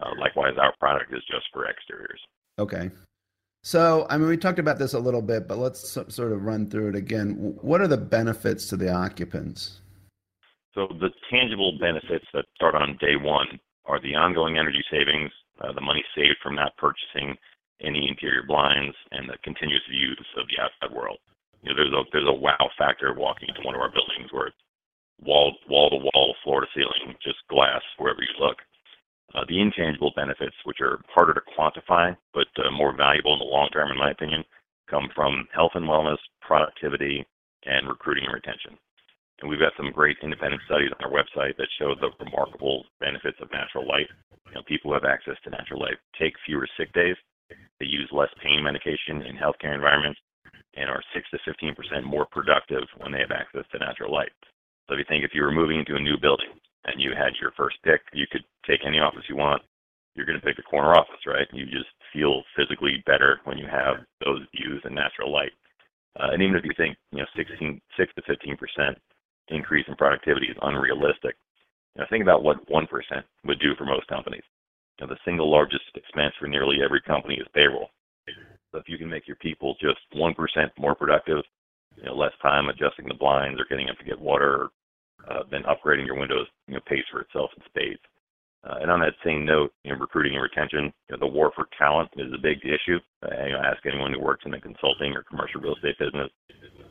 Uh, 0.01 0.11
likewise, 0.19 0.53
our 0.59 0.73
product 0.79 1.13
is 1.13 1.23
just 1.29 1.45
for 1.53 1.67
exteriors. 1.67 2.19
Okay. 2.59 2.91
So, 3.63 4.05
I 4.09 4.17
mean, 4.17 4.27
we 4.27 4.37
talked 4.37 4.59
about 4.59 4.79
this 4.79 4.93
a 4.93 4.99
little 4.99 5.21
bit, 5.21 5.47
but 5.47 5.57
let's 5.57 5.89
sort 5.89 6.31
of 6.31 6.43
run 6.43 6.69
through 6.69 6.89
it 6.89 6.95
again. 6.95 7.55
What 7.61 7.81
are 7.81 7.87
the 7.87 7.97
benefits 7.97 8.67
to 8.67 8.77
the 8.77 8.91
occupants? 8.91 9.81
So 10.73 10.87
the 10.99 11.09
tangible 11.31 11.77
benefits 11.79 12.25
that 12.33 12.45
start 12.55 12.75
on 12.75 12.97
day 13.01 13.15
one 13.19 13.59
are 13.85 13.99
the 13.99 14.15
ongoing 14.15 14.57
energy 14.57 14.83
savings, 14.91 15.31
uh, 15.59 15.73
the 15.73 15.81
money 15.81 16.03
saved 16.15 16.37
from 16.43 16.55
not 16.55 16.77
purchasing 16.77 17.35
any 17.81 18.07
interior 18.07 18.43
blinds, 18.47 18.95
and 19.11 19.29
the 19.29 19.37
continuous 19.43 19.83
views 19.89 20.19
of 20.37 20.47
the 20.49 20.61
outside 20.61 20.95
world. 20.95 21.19
You 21.61 21.69
know, 21.69 21.75
there's 21.75 21.93
a 21.93 22.03
there's 22.11 22.29
a 22.29 22.41
wow 22.41 22.69
factor 22.77 23.13
walking 23.13 23.49
into 23.49 23.65
one 23.65 23.75
of 23.75 23.81
our 23.81 23.91
buildings 23.91 24.31
where 24.31 24.47
it's 24.47 24.63
wall 25.21 25.55
wall 25.69 25.89
to 25.89 25.97
wall, 25.97 26.35
floor 26.43 26.61
to 26.61 26.67
ceiling, 26.73 27.15
just 27.23 27.37
glass 27.49 27.81
wherever 27.97 28.21
you 28.21 28.33
look. 28.39 28.57
Uh, 29.35 29.43
the 29.49 29.59
intangible 29.59 30.13
benefits, 30.15 30.55
which 30.63 30.79
are 30.79 31.01
harder 31.13 31.33
to 31.33 31.41
quantify 31.57 32.15
but 32.33 32.47
uh, 32.63 32.71
more 32.71 32.95
valuable 32.95 33.33
in 33.33 33.39
the 33.39 33.45
long 33.45 33.69
term, 33.73 33.91
in 33.91 33.97
my 33.97 34.11
opinion, 34.11 34.43
come 34.89 35.09
from 35.13 35.47
health 35.53 35.75
and 35.75 35.85
wellness, 35.85 36.21
productivity, 36.41 37.25
and 37.65 37.87
recruiting 37.89 38.23
and 38.25 38.33
retention. 38.33 38.77
And 39.41 39.49
we've 39.49 39.59
got 39.59 39.73
some 39.77 39.91
great 39.91 40.17
independent 40.23 40.61
studies 40.65 40.89
on 40.97 41.05
our 41.05 41.13
website 41.13 41.57
that 41.57 41.67
show 41.77 41.93
the 41.93 42.09
remarkable 42.23 42.85
benefits 42.99 43.37
of 43.41 43.51
natural 43.51 43.87
light. 43.87 44.07
You 44.47 44.55
know, 44.55 44.63
people 44.65 44.89
who 44.89 44.95
have 44.95 45.05
access 45.05 45.35
to 45.43 45.49
natural 45.51 45.81
light 45.81 45.97
take 46.17 46.33
fewer 46.45 46.67
sick 46.77 46.91
days, 46.93 47.15
they 47.79 47.85
use 47.85 48.09
less 48.11 48.29
pain 48.43 48.63
medication 48.63 49.21
in 49.23 49.35
healthcare 49.35 49.73
environments, 49.73 50.19
and 50.75 50.89
are 50.89 51.01
6 51.13 51.25
to 51.31 51.37
15% 51.45 52.03
more 52.03 52.27
productive 52.31 52.83
when 52.97 53.11
they 53.11 53.19
have 53.19 53.31
access 53.31 53.65
to 53.71 53.79
natural 53.79 54.13
light. 54.13 54.31
So 54.87 54.93
if 54.93 54.99
you 54.99 55.05
think 55.07 55.23
if 55.23 55.31
you 55.33 55.41
were 55.41 55.51
moving 55.51 55.79
into 55.79 55.95
a 55.95 55.99
new 55.99 56.17
building 56.17 56.53
and 56.85 57.01
you 57.01 57.11
had 57.11 57.33
your 57.41 57.51
first 57.57 57.77
pick, 57.83 58.01
you 58.13 58.25
could 58.31 58.43
take 58.65 58.81
any 58.85 58.99
office 58.99 59.23
you 59.27 59.35
want. 59.35 59.61
You're 60.15 60.25
going 60.25 60.39
to 60.39 60.45
pick 60.45 60.55
the 60.55 60.63
corner 60.63 60.93
office, 60.93 61.21
right? 61.25 61.47
You 61.51 61.65
just 61.65 61.89
feel 62.13 62.43
physically 62.55 63.03
better 63.05 63.41
when 63.43 63.57
you 63.57 63.67
have 63.67 63.97
those 64.23 64.41
views 64.55 64.81
and 64.85 64.95
natural 64.95 65.31
light. 65.31 65.51
Uh, 66.19 66.29
and 66.31 66.41
even 66.41 66.55
if 66.55 66.63
you 66.63 66.71
think, 66.77 66.97
you 67.11 67.19
know, 67.19 67.25
16, 67.35 67.81
6 67.97 68.13
to 68.15 68.21
15 68.25 68.57
percent 68.57 68.97
increase 69.49 69.85
in 69.87 69.95
productivity 69.95 70.47
is 70.47 70.57
unrealistic, 70.61 71.35
know, 71.97 72.05
think 72.09 72.23
about 72.23 72.43
what 72.43 72.69
1 72.69 72.87
percent 72.87 73.25
would 73.45 73.59
do 73.59 73.75
for 73.77 73.85
most 73.85 74.07
companies. 74.07 74.43
Know, 74.99 75.07
the 75.07 75.17
single 75.25 75.51
largest 75.51 75.83
expense 75.95 76.33
for 76.39 76.47
nearly 76.47 76.77
every 76.83 77.01
company 77.01 77.35
is 77.35 77.47
payroll. 77.53 77.89
So 78.71 78.79
if 78.79 78.89
you 78.89 78.97
can 78.97 79.09
make 79.09 79.27
your 79.27 79.37
people 79.37 79.75
just 79.79 79.99
1 80.13 80.33
percent 80.33 80.71
more 80.77 80.95
productive, 80.95 81.43
you 81.95 82.03
know, 82.03 82.15
less 82.15 82.33
time 82.41 82.69
adjusting 82.69 83.07
the 83.07 83.13
blinds 83.13 83.59
or 83.61 83.65
getting 83.69 83.89
up 83.89 83.97
to 83.99 84.03
get 84.05 84.19
water, 84.19 84.69
uh, 85.29 85.43
then 85.51 85.63
upgrading 85.63 86.05
your 86.05 86.19
windows, 86.19 86.47
you 86.67 86.73
know, 86.73 86.79
pays 86.87 87.03
for 87.11 87.21
itself 87.21 87.51
in 87.55 87.63
spades. 87.65 88.01
Uh, 88.67 88.79
and 88.81 88.91
on 88.91 88.99
that 88.99 89.13
same 89.23 89.45
note, 89.45 89.71
you 89.83 89.91
know, 89.91 89.99
recruiting 89.99 90.33
and 90.33 90.41
retention, 90.41 90.91
you 91.07 91.11
know, 91.15 91.19
the 91.19 91.27
war 91.27 91.51
for 91.55 91.67
talent 91.77 92.09
is 92.17 92.33
a 92.33 92.41
big 92.41 92.57
issue. 92.65 92.99
Uh, 93.23 93.45
you 93.45 93.53
know, 93.53 93.61
ask 93.63 93.85
anyone 93.85 94.11
who 94.11 94.19
works 94.19 94.43
in 94.45 94.51
the 94.51 94.59
consulting 94.59 95.13
or 95.13 95.23
commercial 95.23 95.61
real 95.61 95.75
estate 95.75 95.97
business, 95.99 96.29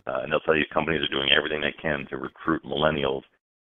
uh, 0.06 0.20
and 0.22 0.32
they'll 0.32 0.40
tell 0.40 0.56
you 0.56 0.64
companies 0.72 1.02
are 1.02 1.14
doing 1.14 1.30
everything 1.36 1.60
they 1.60 1.74
can 1.82 2.06
to 2.08 2.16
recruit 2.16 2.62
millennials 2.64 3.22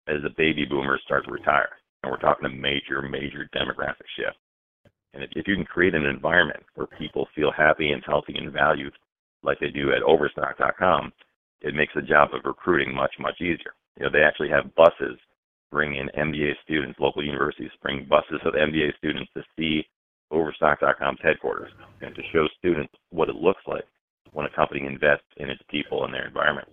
as 0.07 0.21
the 0.21 0.29
baby 0.37 0.65
boomers 0.65 1.01
start 1.05 1.25
to 1.25 1.31
retire. 1.31 1.69
And 2.05 2.11
we're 2.11 2.19
talking 2.19 2.45
a 2.45 2.49
major, 2.49 3.01
major 3.01 3.49
demographic 3.55 4.05
shift. 4.15 4.37
And 5.15 5.23
if, 5.23 5.31
if 5.35 5.47
you 5.47 5.55
can 5.55 5.65
create 5.65 5.95
an 5.95 6.05
environment 6.05 6.61
where 6.75 6.85
people 6.85 7.27
feel 7.33 7.51
happy 7.51 7.93
and 7.93 8.03
healthy 8.05 8.35
and 8.37 8.53
valued, 8.53 8.93
like 9.41 9.59
they 9.59 9.69
do 9.69 9.91
at 9.91 10.03
Overstock.com, 10.03 11.11
it 11.61 11.73
makes 11.73 11.93
the 11.95 12.03
job 12.03 12.29
of 12.35 12.45
recruiting 12.45 12.93
much, 12.93 13.11
much 13.19 13.41
easier. 13.41 13.73
You 13.97 14.05
know, 14.05 14.11
they 14.11 14.21
actually 14.21 14.49
have 14.49 14.75
buses 14.75 15.17
bring 15.71 15.95
in 15.95 16.09
MBA 16.15 16.51
students, 16.63 16.99
local 16.99 17.25
universities 17.25 17.71
bring 17.81 18.05
buses 18.07 18.39
of 18.45 18.53
MBA 18.53 18.95
students 18.99 19.31
to 19.35 19.41
see 19.57 19.83
Overstock.com's 20.29 21.19
headquarters 21.23 21.71
and 22.01 22.13
to 22.13 22.21
show 22.31 22.47
students 22.59 22.93
what 23.09 23.29
it 23.29 23.35
looks 23.35 23.63
like 23.65 23.85
when 24.31 24.45
a 24.45 24.55
company 24.55 24.85
invests 24.85 25.25
in 25.37 25.49
its 25.49 25.61
people 25.71 26.05
and 26.05 26.13
their 26.13 26.27
environment. 26.27 26.67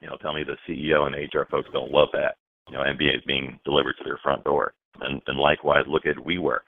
You 0.00 0.08
know, 0.08 0.16
tell 0.22 0.32
me 0.32 0.42
the 0.42 0.56
CEO 0.66 1.06
and 1.06 1.14
HR 1.14 1.44
folks 1.50 1.68
don't 1.70 1.90
love 1.90 2.08
that. 2.14 2.36
You 2.68 2.74
know, 2.74 2.80
MBA 2.80 3.16
is 3.16 3.24
being 3.26 3.58
delivered 3.64 3.96
to 3.98 4.04
their 4.04 4.18
front 4.22 4.44
door. 4.44 4.74
And, 5.00 5.20
and 5.26 5.38
likewise, 5.38 5.84
look 5.88 6.06
at 6.06 6.16
WeWork, 6.16 6.64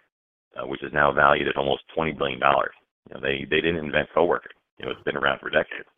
uh, 0.57 0.67
which 0.67 0.83
is 0.83 0.93
now 0.93 1.13
valued 1.13 1.49
at 1.49 1.57
almost 1.57 1.83
$20 1.97 2.19
billion. 2.19 2.41
You 2.41 3.15
know, 3.15 3.21
they, 3.21 3.47
they 3.49 3.61
didn't 3.61 3.85
invent 3.85 4.09
co-working. 4.15 4.53
You 4.79 4.87
know, 4.87 4.91
it's 4.93 5.03
been 5.05 5.17
around 5.17 5.41
for 5.41 5.51
decades. 5.51 5.89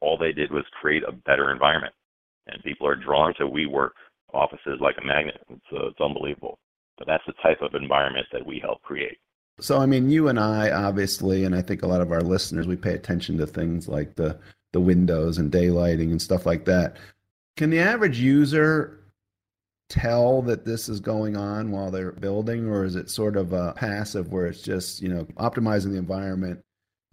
All 0.00 0.18
they 0.18 0.32
did 0.32 0.50
was 0.52 0.64
create 0.80 1.02
a 1.06 1.12
better 1.12 1.50
environment. 1.50 1.94
And 2.46 2.62
people 2.62 2.86
are 2.86 2.96
drawn 2.96 3.34
to 3.34 3.44
WeWork 3.44 3.90
offices 4.34 4.78
like 4.80 4.96
a 5.00 5.06
magnet. 5.06 5.40
It's, 5.48 5.60
uh, 5.72 5.88
it's 5.88 6.00
unbelievable. 6.00 6.58
But 6.98 7.06
that's 7.06 7.24
the 7.26 7.34
type 7.42 7.62
of 7.62 7.74
environment 7.74 8.26
that 8.32 8.44
we 8.44 8.58
help 8.58 8.82
create. 8.82 9.18
So, 9.60 9.78
I 9.78 9.86
mean, 9.86 10.10
you 10.10 10.28
and 10.28 10.38
I, 10.38 10.70
obviously, 10.70 11.44
and 11.44 11.54
I 11.54 11.62
think 11.62 11.82
a 11.82 11.86
lot 11.86 12.00
of 12.00 12.12
our 12.12 12.20
listeners, 12.20 12.66
we 12.66 12.76
pay 12.76 12.94
attention 12.94 13.38
to 13.38 13.46
things 13.46 13.88
like 13.88 14.14
the 14.14 14.38
the 14.72 14.80
windows 14.80 15.38
and 15.38 15.50
daylighting 15.50 16.10
and 16.10 16.20
stuff 16.20 16.46
like 16.46 16.64
that. 16.66 16.96
Can 17.56 17.70
the 17.70 17.78
average 17.78 18.18
user 18.18 19.00
tell 19.88 20.42
that 20.42 20.64
this 20.64 20.88
is 20.88 21.00
going 21.00 21.36
on 21.36 21.70
while 21.70 21.90
they're 21.90 22.12
building, 22.12 22.68
or 22.68 22.84
is 22.84 22.96
it 22.96 23.10
sort 23.10 23.36
of 23.36 23.52
a 23.52 23.72
passive 23.74 24.32
where 24.32 24.46
it's 24.46 24.62
just 24.62 25.02
you 25.02 25.08
know 25.08 25.24
optimizing 25.36 25.92
the 25.92 25.98
environment 25.98 26.60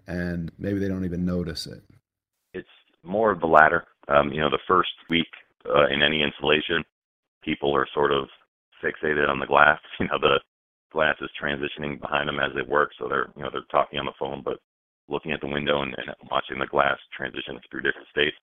and 0.08 0.52
maybe 0.58 0.80
they 0.80 0.88
don't 0.88 1.06
even 1.06 1.26
notice 1.26 1.68
it? 1.68 1.84
It's 2.54 2.68
more 3.04 3.32
of 3.32 3.40
the 3.40 3.48
latter. 3.48 3.86
Um, 4.08 4.32
you 4.32 4.40
know, 4.40 4.50
the 4.50 4.60
first 4.68 4.92
week 5.10 5.28
uh, 5.66 5.88
in 5.88 6.02
any 6.02 6.22
installation, 6.22 6.84
people 7.44 7.76
are 7.76 7.88
sort 7.94 8.12
of 8.12 8.28
fixated 8.84 9.30
on 9.30 9.40
the 9.40 9.48
glass. 9.48 9.80
You 10.00 10.08
know, 10.08 10.20
the 10.20 10.40
glass 10.92 11.16
is 11.22 11.30
transitioning 11.42 12.00
behind 12.00 12.28
them 12.28 12.40
as 12.40 12.52
they 12.56 12.62
work, 12.62 12.92
so 13.00 13.08
they're 13.08 13.30
you 13.36 13.44
know 13.44 13.50
they're 13.52 13.68
talking 13.72 14.00
on 14.00 14.06
the 14.06 14.20
phone, 14.20 14.42
but 14.44 14.60
looking 15.08 15.32
at 15.32 15.42
the 15.42 15.48
window 15.48 15.82
and, 15.82 15.96
and 15.98 16.16
watching 16.32 16.60
the 16.60 16.68
glass 16.68 16.98
transition 17.16 17.60
through 17.70 17.82
different 17.82 18.08
states. 18.10 18.36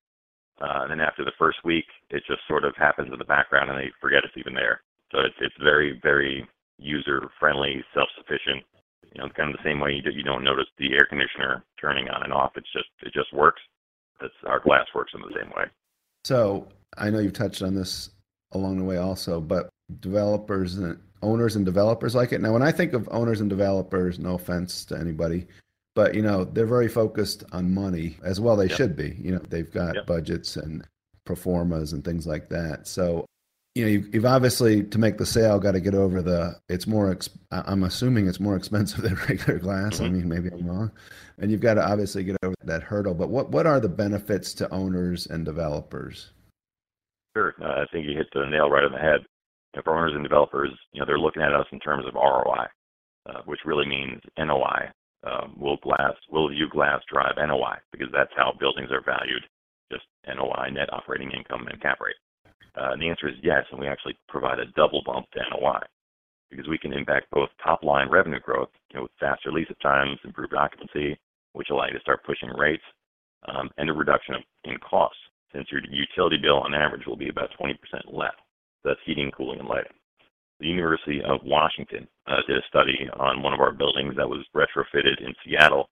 Uh, 0.62 0.82
and 0.82 0.92
then 0.92 1.00
after 1.00 1.24
the 1.24 1.34
first 1.38 1.58
week, 1.64 1.86
it 2.10 2.22
just 2.28 2.40
sort 2.46 2.64
of 2.64 2.72
happens 2.76 3.10
in 3.12 3.18
the 3.18 3.24
background, 3.24 3.68
and 3.68 3.78
they 3.78 3.90
forget 4.00 4.22
it's 4.24 4.38
even 4.38 4.54
there. 4.54 4.80
So 5.10 5.18
it's 5.18 5.34
it's 5.40 5.54
very 5.60 5.98
very 6.02 6.46
user 6.78 7.28
friendly, 7.40 7.82
self 7.92 8.08
sufficient. 8.16 8.62
You 9.12 9.20
know, 9.20 9.28
kind 9.36 9.50
of 9.50 9.56
the 9.56 9.68
same 9.68 9.80
way 9.80 9.92
you, 9.92 10.02
do, 10.02 10.10
you 10.10 10.22
don't 10.22 10.44
notice 10.44 10.66
the 10.78 10.94
air 10.94 11.04
conditioner 11.06 11.64
turning 11.80 12.08
on 12.08 12.22
and 12.22 12.32
off. 12.32 12.52
It's 12.56 12.72
just 12.72 12.88
it 13.02 13.12
just 13.12 13.32
works. 13.34 13.60
That's 14.20 14.32
our 14.46 14.60
glass 14.60 14.86
works 14.94 15.12
in 15.14 15.20
the 15.20 15.34
same 15.36 15.50
way. 15.50 15.64
So 16.24 16.68
I 16.96 17.10
know 17.10 17.18
you've 17.18 17.32
touched 17.32 17.62
on 17.62 17.74
this 17.74 18.10
along 18.52 18.78
the 18.78 18.84
way 18.84 18.98
also, 18.98 19.40
but 19.40 19.68
developers 20.00 20.78
and 20.78 20.98
owners 21.22 21.56
and 21.56 21.64
developers 21.64 22.14
like 22.14 22.32
it. 22.32 22.40
Now, 22.40 22.52
when 22.52 22.62
I 22.62 22.70
think 22.70 22.92
of 22.92 23.08
owners 23.10 23.40
and 23.40 23.50
developers, 23.50 24.18
no 24.18 24.34
offense 24.34 24.84
to 24.86 24.98
anybody, 24.98 25.46
but 25.94 26.14
you 26.14 26.22
know 26.22 26.44
they're 26.44 26.66
very 26.66 26.88
focused 26.88 27.44
on 27.52 27.74
money 27.74 28.16
as 28.22 28.40
well. 28.40 28.56
They 28.56 28.68
yep. 28.68 28.76
should 28.76 28.96
be. 28.96 29.16
You 29.20 29.32
know, 29.32 29.42
they've 29.48 29.70
got 29.70 29.94
yep. 29.94 30.06
budgets 30.06 30.56
and 30.56 30.86
pro 31.24 31.36
formas 31.36 31.92
and 31.92 32.04
things 32.04 32.26
like 32.26 32.48
that. 32.48 32.86
So, 32.86 33.26
you 33.74 33.84
know, 33.84 33.90
you've, 33.90 34.14
you've 34.14 34.26
obviously 34.26 34.84
to 34.84 34.98
make 34.98 35.18
the 35.18 35.26
sale 35.26 35.58
got 35.58 35.72
to 35.72 35.80
get 35.80 35.94
over 35.94 36.22
the. 36.22 36.56
It's 36.68 36.86
more. 36.86 37.16
I'm 37.50 37.84
assuming 37.84 38.28
it's 38.28 38.40
more 38.40 38.56
expensive 38.56 39.02
than 39.02 39.14
regular 39.28 39.58
glass. 39.58 39.94
Mm-hmm. 39.94 40.04
I 40.04 40.08
mean, 40.08 40.28
maybe 40.28 40.48
I'm 40.50 40.66
wrong. 40.66 40.90
And 41.38 41.50
you've 41.50 41.60
got 41.60 41.74
to 41.74 41.88
obviously 41.88 42.24
get 42.24 42.36
over 42.42 42.54
that 42.64 42.82
hurdle. 42.82 43.14
But 43.14 43.30
what 43.30 43.50
what 43.50 43.66
are 43.66 43.80
the 43.80 43.88
benefits 43.88 44.54
to 44.54 44.70
owners 44.70 45.26
and 45.26 45.44
developers? 45.44 46.30
Sure. 47.36 47.54
Uh, 47.60 47.82
I 47.82 47.84
think 47.92 48.06
you 48.06 48.16
hit 48.16 48.28
the 48.34 48.46
nail 48.46 48.68
right 48.68 48.84
on 48.84 48.92
the 48.92 48.98
head. 48.98 49.20
For 49.84 49.96
owners 49.96 50.12
and 50.14 50.22
developers, 50.22 50.68
you 50.92 51.00
know, 51.00 51.06
they're 51.06 51.18
looking 51.18 51.40
at 51.40 51.54
us 51.54 51.64
in 51.72 51.80
terms 51.80 52.04
of 52.06 52.12
ROI, 52.12 52.66
uh, 53.24 53.40
which 53.46 53.60
really 53.64 53.86
means 53.86 54.20
NOI. 54.36 54.90
Um, 55.24 55.54
will 55.56 55.76
glass, 55.76 56.14
will 56.30 56.48
View 56.48 56.68
Glass 56.68 57.00
drive 57.12 57.36
NOI? 57.36 57.78
Because 57.92 58.08
that's 58.12 58.32
how 58.36 58.54
buildings 58.58 58.90
are 58.90 59.04
valued, 59.04 59.42
just 59.90 60.04
NOI, 60.26 60.70
net 60.72 60.92
operating 60.92 61.30
income, 61.30 61.68
and 61.68 61.80
cap 61.80 62.00
rate. 62.00 62.18
Uh, 62.74 62.92
and 62.92 63.02
the 63.02 63.08
answer 63.08 63.28
is 63.28 63.36
yes, 63.42 63.64
and 63.70 63.78
we 63.78 63.86
actually 63.86 64.18
provide 64.28 64.58
a 64.58 64.66
double 64.74 65.02
bump 65.04 65.26
to 65.32 65.40
NOI 65.50 65.78
because 66.50 66.68
we 66.68 66.78
can 66.78 66.92
impact 66.92 67.30
both 67.30 67.48
top 67.62 67.82
line 67.82 68.10
revenue 68.10 68.40
growth, 68.40 68.68
you 68.90 68.96
know, 68.96 69.02
with 69.02 69.12
faster 69.20 69.52
lease 69.52 69.68
times, 69.82 70.18
improved 70.24 70.54
occupancy, 70.54 71.18
which 71.52 71.68
allow 71.70 71.86
you 71.86 71.94
to 71.94 72.00
start 72.00 72.24
pushing 72.24 72.50
rates, 72.50 72.82
um, 73.48 73.70
and 73.78 73.88
a 73.88 73.92
reduction 73.92 74.34
in 74.64 74.76
costs 74.78 75.18
since 75.52 75.66
your 75.70 75.80
utility 75.90 76.36
bill 76.40 76.58
on 76.60 76.74
average 76.74 77.06
will 77.06 77.16
be 77.16 77.28
about 77.28 77.50
20% 77.60 77.74
less. 78.12 78.32
That's 78.84 79.00
heating, 79.04 79.30
cooling, 79.36 79.60
and 79.60 79.68
lighting. 79.68 79.92
The 80.62 80.68
University 80.68 81.20
of 81.22 81.42
Washington 81.44 82.08
uh, 82.28 82.38
did 82.48 82.58
a 82.58 82.68
study 82.68 83.10
on 83.18 83.42
one 83.42 83.52
of 83.52 83.60
our 83.60 83.72
buildings 83.72 84.14
that 84.16 84.28
was 84.28 84.46
retrofitted 84.56 85.20
in 85.20 85.34
Seattle 85.44 85.90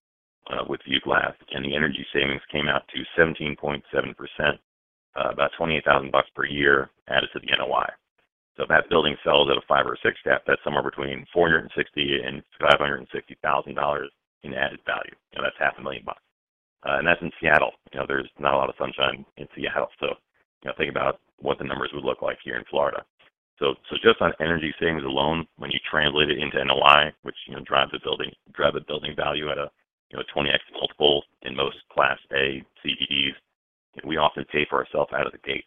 uh, 0.51 0.65
with 0.69 0.81
View 0.89 1.01
Glass, 1.05 1.35
and 1.53 1.65
the 1.65 1.77
energy 1.77 2.07
savings 2.15 2.43
came 2.53 2.69
out 2.69 2.85
to 2.95 3.21
17.7%, 3.21 3.83
uh, 5.17 5.31
about 5.31 5.51
28,000 5.59 6.13
bucks 6.13 6.31
per 6.37 6.47
year 6.47 6.91
added 7.09 7.31
to 7.35 7.41
the 7.41 7.53
NOI. 7.59 7.89
So 8.57 8.65
if 8.65 8.71
that 8.71 8.89
building 8.91 9.17
sells 9.25 9.51
at 9.51 9.59
a 9.59 9.67
five 9.69 9.87
or 9.87 9.99
six 10.05 10.17
cap, 10.25 10.45
that's 10.47 10.63
somewhere 10.65 10.85
between 10.85 11.27
460 11.35 12.21
and 12.25 12.43
560 12.61 13.37
thousand 13.43 13.75
dollars 13.75 14.11
in 14.45 14.55
added 14.55 14.81
value. 14.87 15.15
You 15.33 15.39
know, 15.39 15.45
that's 15.45 15.59
half 15.59 15.79
a 15.79 15.83
million 15.83 16.05
bucks 16.05 16.21
uh, 16.85 16.99
and 16.99 17.07
that's 17.07 17.23
in 17.23 17.31
Seattle. 17.41 17.73
You 17.93 18.01
know, 18.01 18.07
there's 18.09 18.29
not 18.39 18.55
a 18.55 18.57
lot 18.57 18.69
of 18.69 18.77
sunshine 18.79 19.25
in 19.37 19.47
Seattle, 19.57 19.89
so 20.01 20.09
you 20.63 20.69
know, 20.69 20.75
think 20.77 20.91
about 20.91 21.21
what 21.39 21.59
the 21.59 21.65
numbers 21.65 21.91
would 21.95 22.05
look 22.05 22.23
like 22.23 22.39
here 22.45 22.57
in 22.57 22.65
Florida. 22.71 23.05
So, 23.61 23.75
so 23.91 23.97
just 24.03 24.21
on 24.23 24.33
energy 24.41 24.75
savings 24.81 25.05
alone, 25.05 25.47
when 25.59 25.71
you 25.71 25.79
translate 25.89 26.31
it 26.31 26.39
into 26.39 26.65
NOI, 26.65 27.13
which 27.23 27.37
you 27.47 27.55
know 27.55 27.63
drives 27.63 27.93
the 27.93 28.01
building 28.03 28.33
drive 28.55 28.75
the 28.75 28.81
building 28.81 29.15
value 29.15 29.51
at 29.51 29.59
a 29.59 29.71
you 30.11 30.17
know 30.17 30.25
20x 30.35 30.59
multiple 30.73 31.23
in 31.43 31.55
most 31.55 31.77
Class 31.93 32.19
A 32.33 32.65
CBDs, 32.83 33.37
we 34.05 34.17
often 34.17 34.45
pay 34.51 34.67
for 34.69 34.83
ourselves 34.83 35.13
out 35.15 35.27
of 35.27 35.33
the 35.33 35.47
gate. 35.47 35.67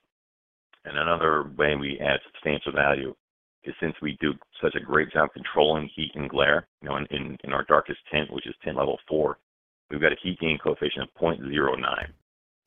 And 0.86 0.98
another 0.98 1.52
way 1.58 1.76
we 1.76 2.00
add 2.00 2.20
substantial 2.26 2.74
value 2.74 3.16
is 3.64 3.76
since 3.80 3.96
we 4.02 4.18
do 4.20 4.34
such 4.62 4.76
a 4.76 4.84
great 4.84 5.12
job 5.12 5.30
controlling 5.34 5.90
heat 5.96 6.12
and 6.16 6.30
glare, 6.30 6.68
you 6.82 6.90
know, 6.90 6.98
in, 6.98 7.06
in, 7.12 7.38
in 7.46 7.54
our 7.54 7.64
darkest 7.64 8.00
tint, 8.12 8.32
which 8.34 8.48
is 8.48 8.56
tint 8.64 8.76
level 8.76 9.00
4, 9.08 9.38
we've 9.90 10.02
got 10.02 10.12
a 10.12 10.18
heat 10.22 10.40
gain 10.40 10.58
coefficient 10.62 11.04
of 11.04 11.22
0.09. 11.22 11.80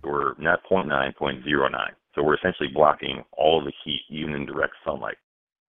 So 0.02 0.08
we're 0.08 0.34
not 0.38 0.60
0.9, 0.70 0.88
0.09. 1.14 1.90
So 2.16 2.22
we're 2.22 2.36
essentially 2.36 2.70
blocking 2.72 3.22
all 3.32 3.58
of 3.58 3.66
the 3.66 3.72
heat, 3.84 4.00
even 4.08 4.34
in 4.34 4.46
direct 4.46 4.72
sunlight. 4.84 5.18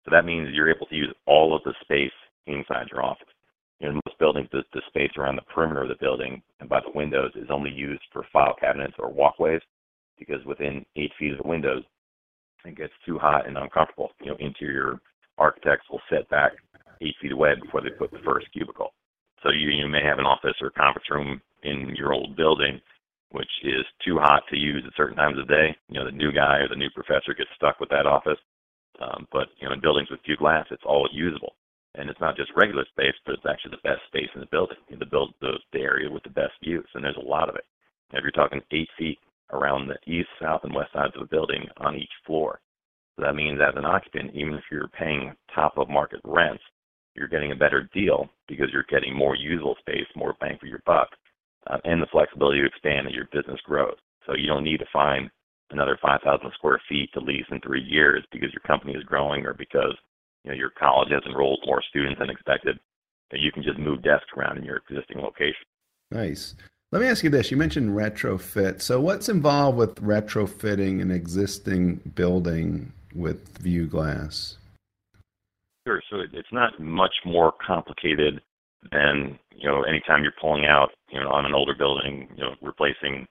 So 0.05 0.11
that 0.11 0.25
means 0.25 0.49
you're 0.53 0.73
able 0.73 0.87
to 0.87 0.95
use 0.95 1.13
all 1.27 1.55
of 1.55 1.61
the 1.63 1.73
space 1.81 2.15
inside 2.47 2.87
your 2.91 3.03
office. 3.03 3.27
In 3.81 3.93
most 3.93 4.17
buildings, 4.19 4.47
the, 4.51 4.63
the 4.73 4.81
space 4.87 5.11
around 5.17 5.35
the 5.35 5.53
perimeter 5.53 5.83
of 5.83 5.89
the 5.89 5.95
building 5.99 6.41
and 6.59 6.69
by 6.69 6.79
the 6.79 6.97
windows 6.97 7.31
is 7.35 7.49
only 7.49 7.69
used 7.69 8.01
for 8.11 8.25
file 8.31 8.55
cabinets 8.59 8.95
or 8.97 9.11
walkways 9.11 9.61
because 10.17 10.43
within 10.45 10.85
eight 10.95 11.11
feet 11.19 11.33
of 11.33 11.37
the 11.37 11.47
windows, 11.47 11.83
it 12.65 12.75
gets 12.75 12.93
too 13.05 13.17
hot 13.17 13.47
and 13.47 13.57
uncomfortable. 13.57 14.11
You 14.21 14.31
know, 14.31 14.37
interior 14.39 14.99
architects 15.37 15.85
will 15.89 16.01
set 16.09 16.29
back 16.29 16.53
eight 17.01 17.15
feet 17.21 17.31
away 17.31 17.53
before 17.61 17.81
they 17.81 17.89
put 17.91 18.11
the 18.11 18.19
first 18.25 18.47
cubicle. 18.51 18.93
So 19.43 19.51
you, 19.51 19.69
you 19.69 19.87
may 19.87 20.03
have 20.03 20.19
an 20.19 20.25
office 20.25 20.55
or 20.61 20.71
conference 20.71 21.09
room 21.09 21.41
in 21.63 21.93
your 21.95 22.13
old 22.13 22.35
building 22.35 22.81
which 23.31 23.49
is 23.63 23.85
too 24.05 24.17
hot 24.17 24.43
to 24.49 24.57
use 24.57 24.83
at 24.85 24.95
certain 24.97 25.17
times 25.17 25.37
of 25.39 25.47
day. 25.47 25.75
You 25.89 25.99
know, 25.99 26.05
the 26.05 26.11
new 26.11 26.31
guy 26.31 26.57
or 26.57 26.67
the 26.67 26.75
new 26.75 26.89
professor 26.91 27.33
gets 27.33 27.49
stuck 27.55 27.79
with 27.79 27.89
that 27.89 28.05
office. 28.05 28.39
Um, 28.99 29.27
but 29.31 29.49
you 29.59 29.67
know, 29.67 29.73
in 29.73 29.81
buildings 29.81 30.09
with 30.11 30.23
view 30.25 30.37
glass, 30.37 30.67
it's 30.71 30.83
all 30.85 31.07
usable, 31.13 31.53
and 31.95 32.09
it's 32.09 32.19
not 32.19 32.35
just 32.35 32.51
regular 32.55 32.85
space, 32.91 33.15
but 33.25 33.35
it's 33.35 33.45
actually 33.49 33.71
the 33.71 33.89
best 33.89 34.01
space 34.07 34.29
in 34.35 34.41
the 34.41 34.51
building. 34.51 34.77
The 34.89 35.05
build 35.05 35.33
the, 35.41 35.53
the 35.73 35.79
area 35.79 36.09
with 36.09 36.23
the 36.23 36.29
best 36.29 36.53
views, 36.63 36.87
and 36.93 37.03
there's 37.03 37.17
a 37.17 37.27
lot 37.27 37.49
of 37.49 37.55
it. 37.55 37.65
if 38.13 38.23
you're 38.23 38.31
talking 38.31 38.61
eight 38.71 38.89
feet 38.97 39.19
around 39.51 39.87
the 39.87 39.97
east, 40.11 40.29
south, 40.41 40.61
and 40.63 40.75
west 40.75 40.91
sides 40.93 41.13
of 41.15 41.21
the 41.21 41.35
building 41.35 41.65
on 41.77 41.95
each 41.95 42.11
floor, 42.25 42.59
so 43.15 43.23
that 43.23 43.35
means 43.35 43.59
as 43.61 43.75
an 43.75 43.85
occupant, 43.85 44.31
even 44.33 44.53
if 44.53 44.63
you're 44.71 44.89
paying 44.89 45.33
top 45.53 45.77
of 45.77 45.89
market 45.89 46.21
rents, 46.23 46.63
you're 47.15 47.27
getting 47.27 47.51
a 47.51 47.55
better 47.55 47.89
deal 47.93 48.29
because 48.47 48.67
you're 48.71 48.85
getting 48.89 49.15
more 49.15 49.35
usable 49.35 49.75
space, 49.79 50.07
more 50.15 50.35
bang 50.39 50.57
for 50.59 50.67
your 50.67 50.81
buck, 50.85 51.09
uh, 51.67 51.77
and 51.83 52.01
the 52.01 52.07
flexibility 52.11 52.59
to 52.59 52.67
expand 52.67 53.07
as 53.07 53.13
your 53.13 53.29
business 53.31 53.59
grows. 53.65 53.97
So 54.25 54.35
you 54.35 54.47
don't 54.47 54.63
need 54.63 54.79
to 54.79 54.85
find 54.91 55.29
another 55.71 55.97
5,000 56.01 56.51
square 56.53 56.81
feet 56.87 57.09
to 57.13 57.19
lease 57.19 57.45
in 57.51 57.61
three 57.61 57.81
years 57.81 58.23
because 58.31 58.51
your 58.53 58.61
company 58.65 58.93
is 58.93 59.03
growing 59.03 59.45
or 59.45 59.53
because 59.53 59.95
you 60.43 60.51
know 60.51 60.57
your 60.57 60.71
college 60.71 61.09
has 61.11 61.23
enrolled 61.27 61.61
more 61.65 61.81
students 61.89 62.19
than 62.19 62.29
expected. 62.29 62.79
You 63.31 63.51
can 63.51 63.61
just 63.61 63.77
move 63.77 64.01
desks 64.01 64.29
around 64.35 64.57
in 64.57 64.63
your 64.63 64.77
existing 64.77 65.19
location. 65.19 65.65
Nice. 66.09 66.55
Let 66.91 67.01
me 67.03 67.07
ask 67.07 67.23
you 67.23 67.29
this. 67.29 67.51
You 67.51 67.57
mentioned 67.57 67.91
retrofit. 67.91 68.81
So 68.81 68.99
what's 68.99 69.29
involved 69.29 69.77
with 69.77 69.95
retrofitting 70.01 71.01
an 71.01 71.11
existing 71.11 71.97
building 72.15 72.91
with 73.13 73.59
view 73.59 73.85
glass? 73.85 74.57
Sure. 75.87 76.01
So 76.09 76.21
it's 76.33 76.51
not 76.51 76.79
much 76.79 77.13
more 77.25 77.53
complicated 77.65 78.41
than 78.91 79.37
you 79.55 79.67
know 79.67 79.83
anytime 79.83 80.23
you're 80.23 80.33
pulling 80.39 80.65
out 80.65 80.89
you 81.09 81.19
know 81.19 81.29
on 81.29 81.45
an 81.45 81.53
older 81.53 81.75
building 81.77 82.27
you 82.35 82.43
know 82.43 82.55
replacing 82.61 83.27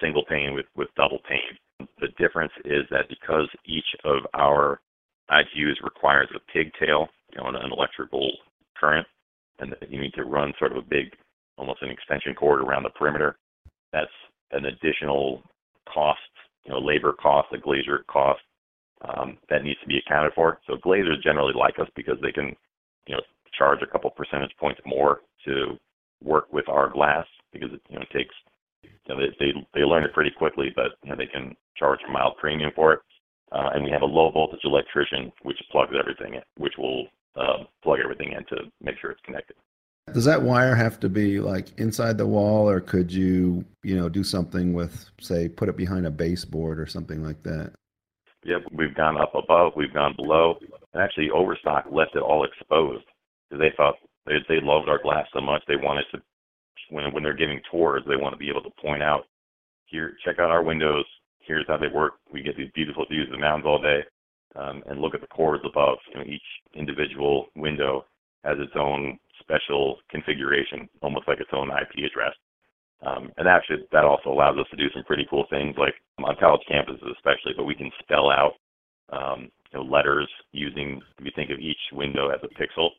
single 0.00 0.24
pane 0.24 0.54
with 0.54 0.66
with 0.76 0.88
double 0.96 1.18
pane. 1.28 1.88
The 2.00 2.08
difference 2.18 2.52
is 2.64 2.84
that 2.90 3.08
because 3.08 3.48
each 3.66 3.84
of 4.04 4.22
our 4.34 4.80
IGUs 5.30 5.82
requires 5.82 6.28
a 6.34 6.40
pigtail 6.52 7.08
you 7.32 7.40
know 7.40 7.48
an 7.48 7.72
electrical 7.72 8.30
current 8.76 9.06
and 9.58 9.72
that 9.72 9.90
you 9.90 10.00
need 10.00 10.14
to 10.14 10.24
run 10.24 10.52
sort 10.58 10.72
of 10.72 10.78
a 10.78 10.88
big 10.88 11.06
almost 11.58 11.82
an 11.82 11.90
extension 11.90 12.34
cord 12.34 12.60
around 12.60 12.82
the 12.82 12.90
perimeter 12.90 13.36
that's 13.92 14.10
an 14.52 14.64
additional 14.66 15.42
cost 15.92 16.20
you 16.64 16.72
know 16.72 16.78
labor 16.78 17.12
cost 17.12 17.48
a 17.52 17.58
glazier 17.58 18.04
cost 18.08 18.40
um, 19.02 19.36
that 19.50 19.64
needs 19.64 19.80
to 19.80 19.86
be 19.86 19.98
accounted 19.98 20.32
for. 20.34 20.60
So 20.66 20.76
glazers 20.76 21.22
generally 21.22 21.52
like 21.54 21.78
us 21.78 21.88
because 21.94 22.16
they 22.22 22.32
can 22.32 22.54
you 23.06 23.16
know 23.16 23.22
charge 23.56 23.80
a 23.82 23.86
couple 23.86 24.10
percentage 24.10 24.52
points 24.58 24.80
more 24.84 25.20
to 25.44 25.78
work 26.22 26.52
with 26.52 26.68
our 26.68 26.88
glass 26.88 27.26
because 27.52 27.70
it 27.72 27.80
you 27.88 27.96
know 27.96 28.02
it 28.02 28.16
takes 28.16 28.34
you 28.82 28.90
know 29.08 29.20
they 29.20 29.28
they, 29.38 29.52
they 29.74 29.80
learn 29.80 30.04
it 30.04 30.12
pretty 30.12 30.30
quickly, 30.30 30.72
but 30.74 30.92
you 31.02 31.10
know 31.10 31.16
they 31.16 31.26
can 31.26 31.54
charge 31.76 32.00
a 32.08 32.12
mild 32.12 32.36
premium 32.40 32.70
for 32.74 32.94
it. 32.94 33.00
Uh, 33.52 33.70
and 33.74 33.84
we 33.84 33.90
have 33.90 34.02
a 34.02 34.06
low 34.06 34.30
voltage 34.30 34.60
electrician 34.64 35.30
which 35.42 35.58
plugs 35.70 35.92
everything 35.98 36.34
in, 36.34 36.42
which 36.56 36.72
will 36.76 37.06
uh, 37.36 37.64
plug 37.82 38.00
everything 38.02 38.32
in 38.32 38.44
to 38.46 38.64
make 38.82 38.96
sure 39.00 39.10
it's 39.10 39.20
connected. 39.24 39.54
Does 40.12 40.24
that 40.24 40.42
wire 40.42 40.74
have 40.74 41.00
to 41.00 41.08
be 41.08 41.40
like 41.40 41.68
inside 41.78 42.18
the 42.18 42.26
wall, 42.26 42.68
or 42.68 42.80
could 42.80 43.12
you, 43.12 43.64
you 43.82 43.96
know, 43.96 44.08
do 44.08 44.22
something 44.24 44.72
with, 44.74 45.06
say, 45.20 45.48
put 45.48 45.68
it 45.68 45.76
behind 45.76 46.06
a 46.06 46.10
baseboard 46.10 46.78
or 46.78 46.86
something 46.86 47.22
like 47.22 47.42
that? 47.44 47.72
Yep, 48.44 48.62
we've 48.72 48.94
gone 48.94 49.18
up 49.18 49.34
above, 49.34 49.72
we've 49.76 49.94
gone 49.94 50.14
below, 50.16 50.58
and 50.92 51.02
actually 51.02 51.30
Overstock 51.30 51.86
left 51.90 52.16
it 52.16 52.20
all 52.20 52.44
exposed 52.44 53.04
because 53.54 53.70
they 53.70 53.76
thought 53.76 53.94
they 54.26 54.34
they 54.48 54.60
loved 54.60 54.88
our 54.88 55.02
glass 55.02 55.26
so 55.32 55.40
much 55.40 55.62
they 55.66 55.76
wanted 55.76 56.04
to 56.12 56.18
when 56.90 57.12
when 57.12 57.22
they're 57.22 57.36
giving 57.36 57.60
tours 57.70 58.02
they 58.06 58.16
want 58.16 58.32
to 58.32 58.38
be 58.38 58.48
able 58.48 58.62
to 58.62 58.82
point 58.82 59.02
out 59.02 59.24
here 59.86 60.16
check 60.24 60.38
out 60.38 60.50
our 60.50 60.62
windows. 60.62 61.04
Here's 61.40 61.66
how 61.68 61.76
they 61.76 61.88
work. 61.88 62.14
We 62.32 62.42
get 62.42 62.56
these 62.56 62.70
beautiful 62.74 63.04
views 63.10 63.28
of 63.28 63.32
the 63.32 63.38
mountains 63.38 63.66
all 63.66 63.80
day 63.80 64.00
um, 64.56 64.82
and 64.86 65.00
look 65.00 65.14
at 65.14 65.20
the 65.20 65.26
cords 65.26 65.62
above 65.66 65.98
you 66.12 66.18
know 66.18 66.26
each 66.26 66.42
individual 66.74 67.46
window 67.56 68.04
has 68.44 68.56
its 68.58 68.72
own 68.76 69.18
special 69.40 69.98
configuration 70.10 70.88
almost 71.02 71.28
like 71.28 71.40
its 71.40 71.50
own 71.52 71.70
IP 71.70 72.04
address. 72.04 72.34
Um, 73.04 73.30
and 73.36 73.46
actually 73.46 73.84
that 73.92 74.04
also 74.04 74.30
allows 74.30 74.56
us 74.58 74.66
to 74.70 74.76
do 74.76 74.88
some 74.94 75.04
pretty 75.04 75.26
cool 75.28 75.44
things 75.50 75.76
like 75.78 75.94
on 76.18 76.36
college 76.40 76.62
campuses 76.70 77.12
especially 77.12 77.52
but 77.56 77.64
we 77.64 77.74
can 77.74 77.90
spell 78.00 78.30
out 78.30 78.54
um, 79.12 79.50
you 79.70 79.78
know, 79.78 79.84
letters 79.84 80.28
using 80.52 81.02
if 81.18 81.24
you 81.26 81.32
think 81.36 81.50
of 81.50 81.58
each 81.58 81.92
window 81.92 82.30
as 82.30 82.40
a 82.42 82.48
pixel 82.56 82.90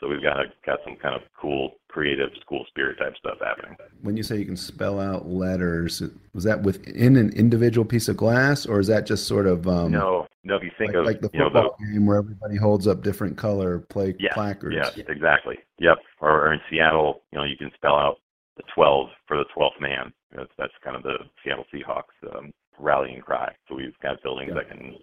so 0.00 0.08
we've 0.08 0.22
got 0.22 0.38
got 0.66 0.80
some 0.84 0.96
kind 0.96 1.14
of 1.14 1.22
cool, 1.40 1.72
creative 1.88 2.30
school 2.40 2.64
spirit 2.68 2.98
type 2.98 3.14
stuff 3.18 3.38
happening. 3.40 3.76
When 4.02 4.16
you 4.16 4.22
say 4.22 4.36
you 4.36 4.44
can 4.44 4.56
spell 4.56 5.00
out 5.00 5.26
letters, 5.26 6.02
was 6.32 6.44
that 6.44 6.62
within 6.62 7.16
an 7.16 7.32
individual 7.32 7.84
piece 7.84 8.08
of 8.08 8.16
glass, 8.16 8.66
or 8.66 8.80
is 8.80 8.86
that 8.88 9.06
just 9.06 9.26
sort 9.26 9.46
of 9.46 9.66
um, 9.68 9.92
no? 9.92 10.26
No, 10.44 10.56
if 10.56 10.62
you 10.62 10.70
think 10.76 10.90
like, 10.92 10.98
of 10.98 11.06
like 11.06 11.20
the 11.22 11.30
football 11.30 11.62
know, 11.62 11.74
the, 11.78 11.92
game 11.92 12.06
where 12.06 12.18
everybody 12.18 12.56
holds 12.56 12.86
up 12.86 13.02
different 13.02 13.38
color 13.38 13.78
play 13.78 14.14
yeah, 14.18 14.34
placards. 14.34 14.76
Yeah, 14.76 15.04
exactly. 15.08 15.56
Yep. 15.78 15.96
Or, 16.20 16.48
or 16.48 16.52
in 16.52 16.60
Seattle, 16.68 17.22
you 17.32 17.38
know, 17.38 17.44
you 17.44 17.56
can 17.56 17.70
spell 17.74 17.96
out 17.96 18.18
the 18.58 18.62
12 18.74 19.08
for 19.26 19.38
the 19.38 19.46
12th 19.56 19.80
man. 19.80 20.12
That's 20.36 20.50
that's 20.58 20.72
kind 20.82 20.96
of 20.96 21.02
the 21.02 21.16
Seattle 21.42 21.64
Seahawks 21.72 22.36
um, 22.36 22.52
rallying 22.78 23.22
cry. 23.22 23.54
So 23.68 23.76
we've 23.76 23.98
got 24.02 24.22
buildings 24.22 24.52
yeah. 24.54 24.62
that 24.62 24.68
can 24.68 24.96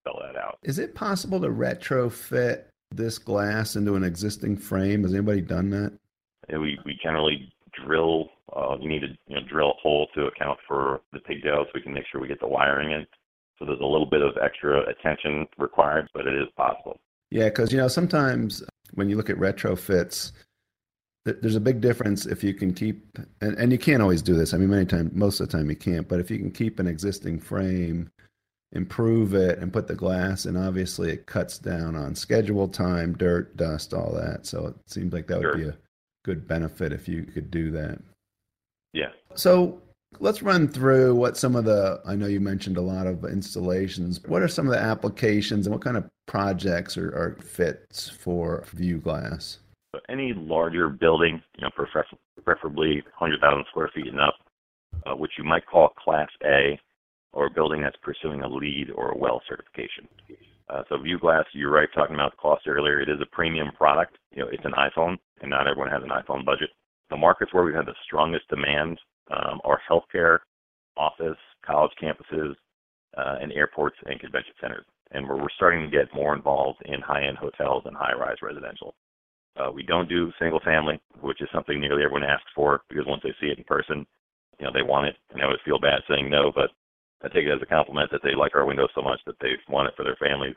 spell 0.00 0.18
that 0.22 0.40
out. 0.40 0.58
Is 0.62 0.78
it 0.78 0.94
possible 0.94 1.40
to 1.40 1.48
retrofit 1.48 2.64
this 2.90 3.18
glass 3.18 3.76
into 3.76 3.94
an 3.94 4.04
existing 4.04 4.56
frame? 4.56 5.02
Has 5.02 5.12
anybody 5.12 5.40
done 5.40 5.70
that? 5.70 5.92
Yeah, 6.48 6.58
we 6.58 6.78
we 6.84 6.98
generally 7.02 7.52
drill. 7.84 8.30
Uh, 8.54 8.76
you 8.80 8.88
need 8.88 9.00
to 9.00 9.08
you 9.26 9.36
know 9.36 9.42
drill 9.48 9.70
a 9.70 9.80
hole 9.82 10.08
to 10.14 10.26
account 10.26 10.58
for 10.66 11.00
the 11.12 11.20
pigtail, 11.20 11.64
so 11.64 11.70
we 11.74 11.82
can 11.82 11.92
make 11.92 12.04
sure 12.10 12.20
we 12.20 12.28
get 12.28 12.40
the 12.40 12.46
wiring 12.46 12.92
in. 12.92 13.06
So 13.58 13.64
there's 13.64 13.80
a 13.80 13.86
little 13.86 14.06
bit 14.06 14.22
of 14.22 14.36
extra 14.42 14.82
attention 14.88 15.46
required, 15.58 16.08
but 16.12 16.26
it 16.26 16.34
is 16.34 16.48
possible. 16.56 17.00
Yeah, 17.30 17.48
because 17.48 17.72
you 17.72 17.78
know 17.78 17.88
sometimes 17.88 18.62
when 18.94 19.08
you 19.08 19.16
look 19.16 19.30
at 19.30 19.36
retrofits, 19.36 20.32
there's 21.24 21.56
a 21.56 21.60
big 21.60 21.80
difference 21.80 22.26
if 22.26 22.44
you 22.44 22.54
can 22.54 22.72
keep 22.72 23.18
and, 23.40 23.56
and 23.58 23.72
you 23.72 23.78
can't 23.78 24.02
always 24.02 24.22
do 24.22 24.34
this. 24.34 24.54
I 24.54 24.58
mean, 24.58 24.70
many 24.70 24.86
times, 24.86 25.10
most 25.12 25.40
of 25.40 25.48
the 25.48 25.56
time 25.56 25.68
you 25.68 25.76
can't. 25.76 26.08
But 26.08 26.20
if 26.20 26.30
you 26.30 26.38
can 26.38 26.50
keep 26.50 26.78
an 26.78 26.86
existing 26.86 27.40
frame 27.40 28.10
improve 28.76 29.34
it 29.34 29.58
and 29.58 29.72
put 29.72 29.88
the 29.88 29.94
glass 29.94 30.44
and 30.44 30.56
obviously 30.56 31.10
it 31.10 31.26
cuts 31.26 31.58
down 31.58 31.96
on 31.96 32.14
schedule 32.14 32.68
time 32.68 33.14
dirt 33.16 33.56
dust 33.56 33.94
all 33.94 34.12
that. 34.12 34.46
So 34.46 34.68
it 34.68 34.74
seems 34.86 35.12
like 35.12 35.26
that 35.28 35.40
would 35.40 35.56
be 35.56 35.68
a 35.68 35.76
good 36.24 36.46
benefit 36.46 36.92
if 36.92 37.08
you 37.08 37.24
could 37.24 37.50
do 37.50 37.70
that. 37.72 37.98
Yeah. 38.92 39.10
So 39.34 39.80
let's 40.20 40.42
run 40.42 40.68
through 40.68 41.14
what 41.14 41.36
some 41.36 41.56
of 41.56 41.64
the 41.64 42.00
i 42.06 42.14
know 42.14 42.26
you 42.26 42.40
mentioned 42.40 42.76
a 42.76 42.80
lot 42.80 43.06
of 43.06 43.24
installations 43.24 44.22
what 44.26 44.40
are 44.40 44.48
some 44.48 44.66
of 44.66 44.72
the 44.72 44.78
applications 44.78 45.66
and 45.66 45.74
what 45.74 45.82
kind 45.82 45.96
of 45.96 46.08
projects 46.26 46.96
are, 46.96 47.08
are 47.08 47.36
fits 47.42 48.08
for 48.08 48.64
view 48.72 48.98
glass? 48.98 49.58
So 49.94 50.00
any 50.08 50.32
larger 50.32 50.88
building 50.88 51.42
you 51.56 51.64
know 51.64 51.70
prefer- 51.70 52.06
preferably 52.44 53.02
100000 53.18 53.64
square 53.68 53.90
feet 53.94 54.06
and 54.06 54.20
up 54.20 54.36
uh, 55.06 55.14
which 55.14 55.32
you 55.38 55.44
might 55.44 55.66
call 55.66 55.90
class 55.90 56.28
a 56.44 56.78
or 57.36 57.46
a 57.46 57.50
building 57.50 57.82
that's 57.82 57.96
pursuing 58.02 58.40
a 58.40 58.48
LEED 58.48 58.90
or 58.96 59.10
a 59.10 59.16
WELL 59.16 59.42
certification. 59.46 60.08
Uh, 60.70 60.82
so 60.88 60.98
View 60.98 61.18
Glass, 61.18 61.44
you're 61.52 61.70
right, 61.70 61.88
talking 61.94 62.14
about 62.14 62.32
the 62.32 62.38
cost 62.38 62.66
earlier. 62.66 62.98
It 62.98 63.10
is 63.10 63.20
a 63.20 63.36
premium 63.36 63.68
product. 63.76 64.16
You 64.32 64.40
know, 64.40 64.48
it's 64.50 64.64
an 64.64 64.72
iPhone, 64.72 65.16
and 65.42 65.50
not 65.50 65.68
everyone 65.68 65.90
has 65.90 66.02
an 66.02 66.08
iPhone 66.08 66.46
budget. 66.46 66.70
The 67.10 67.16
markets 67.16 67.52
where 67.52 67.62
we've 67.62 67.74
had 67.74 67.84
the 67.84 67.94
strongest 68.04 68.48
demand 68.48 68.98
um, 69.30 69.60
are 69.64 69.78
healthcare, 69.88 70.38
office, 70.96 71.36
college 71.64 71.92
campuses, 72.02 72.54
uh, 73.18 73.36
and 73.40 73.52
airports 73.52 73.96
and 74.06 74.18
convention 74.18 74.54
centers. 74.60 74.86
And 75.12 75.28
we're, 75.28 75.36
we're 75.36 75.56
starting 75.56 75.82
to 75.82 75.94
get 75.94 76.12
more 76.14 76.34
involved 76.34 76.80
in 76.86 77.00
high-end 77.02 77.36
hotels 77.36 77.82
and 77.84 77.94
high-rise 77.94 78.38
residential. 78.42 78.94
Uh, 79.60 79.70
we 79.70 79.82
don't 79.82 80.08
do 80.08 80.32
single 80.38 80.60
family, 80.64 80.98
which 81.20 81.42
is 81.42 81.48
something 81.52 81.78
nearly 81.80 82.02
everyone 82.02 82.24
asks 82.24 82.50
for 82.54 82.80
because 82.88 83.04
once 83.06 83.22
they 83.22 83.34
see 83.40 83.48
it 83.52 83.58
in 83.58 83.64
person, 83.64 84.06
you 84.58 84.64
know, 84.64 84.72
they 84.72 84.82
want 84.82 85.06
it, 85.06 85.16
and 85.30 85.42
I 85.42 85.44
always 85.44 85.60
feel 85.66 85.78
bad 85.78 86.00
saying 86.08 86.30
no, 86.30 86.50
but 86.54 86.70
I 87.26 87.34
take 87.34 87.46
it 87.46 87.52
as 87.52 87.62
a 87.62 87.66
compliment 87.66 88.10
that 88.12 88.22
they 88.22 88.34
like 88.38 88.54
our 88.54 88.64
windows 88.64 88.90
so 88.94 89.02
much 89.02 89.18
that 89.26 89.34
they 89.40 89.50
want 89.68 89.88
it 89.88 89.94
for 89.96 90.04
their 90.04 90.16
families. 90.16 90.54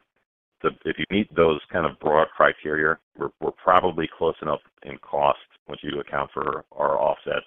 So 0.61 0.69
if 0.85 0.97
you 0.99 1.05
meet 1.09 1.33
those 1.35 1.59
kind 1.71 1.85
of 1.85 1.99
broad 1.99 2.27
criteria, 2.35 2.97
we're, 3.17 3.29
we're 3.41 3.51
probably 3.51 4.07
close 4.17 4.35
enough 4.41 4.59
in 4.83 4.97
cost 4.99 5.39
once 5.67 5.81
you 5.83 5.99
account 5.99 6.29
for 6.33 6.65
our 6.73 6.99
offsets 6.99 7.45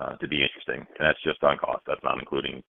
uh, 0.00 0.16
to 0.16 0.26
be 0.26 0.42
interesting. 0.42 0.86
And 0.98 1.06
that's 1.06 1.22
just 1.22 1.42
on 1.44 1.58
cost. 1.58 1.82
That's 1.86 2.02
not 2.02 2.18
including 2.18 2.62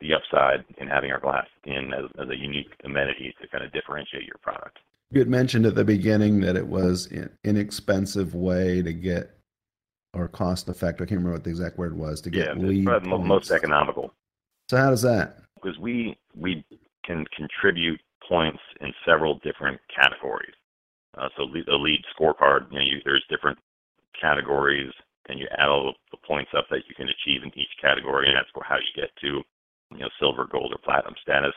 the 0.00 0.14
upside 0.14 0.64
in 0.78 0.88
having 0.88 1.12
our 1.12 1.20
glass 1.20 1.46
in 1.64 1.92
as, 1.92 2.10
as 2.20 2.28
a 2.28 2.36
unique 2.36 2.72
amenity 2.84 3.34
to 3.40 3.48
kind 3.48 3.64
of 3.64 3.72
differentiate 3.72 4.24
your 4.24 4.38
product. 4.42 4.78
You 5.12 5.20
had 5.20 5.28
mentioned 5.28 5.66
at 5.66 5.76
the 5.76 5.84
beginning 5.84 6.40
that 6.40 6.56
it 6.56 6.66
was 6.66 7.06
an 7.12 7.30
inexpensive 7.44 8.34
way 8.34 8.82
to 8.82 8.92
get 8.92 9.38
or 10.12 10.28
cost 10.28 10.68
effective. 10.68 11.06
I 11.06 11.08
can't 11.08 11.18
remember 11.18 11.34
what 11.34 11.44
the 11.44 11.50
exact 11.50 11.78
word 11.78 11.96
was 11.96 12.20
to 12.22 12.30
get 12.30 12.48
yeah, 12.48 12.62
LEED. 12.62 12.88
Most 13.04 13.50
economical. 13.50 14.12
So 14.68 14.76
how 14.76 14.90
does 14.90 15.02
that? 15.02 15.38
Because 15.54 15.78
we 15.78 16.16
we 16.34 16.64
can 17.04 17.24
contribute 17.36 18.00
points 18.28 18.58
in 18.80 18.92
several 19.06 19.38
different 19.44 19.80
categories. 19.94 20.54
Uh, 21.16 21.28
so 21.36 21.46
the 21.46 21.62
LEED 21.72 22.02
scorecard, 22.18 22.70
you 22.70 22.78
know, 22.78 22.84
you, 22.84 23.00
there's 23.04 23.24
different 23.30 23.58
categories, 24.20 24.92
and 25.28 25.38
you 25.38 25.46
add 25.56 25.68
all 25.68 25.94
the 26.10 26.18
points 26.26 26.50
up 26.56 26.66
that 26.70 26.82
you 26.88 26.94
can 26.94 27.08
achieve 27.08 27.42
in 27.42 27.58
each 27.58 27.72
category, 27.80 28.28
and 28.28 28.36
that's 28.36 28.50
how 28.68 28.76
you 28.76 29.00
get 29.00 29.10
to, 29.20 29.40
you 29.92 30.00
know, 30.00 30.08
silver, 30.18 30.46
gold, 30.50 30.72
or 30.74 30.78
platinum 30.84 31.14
status. 31.22 31.54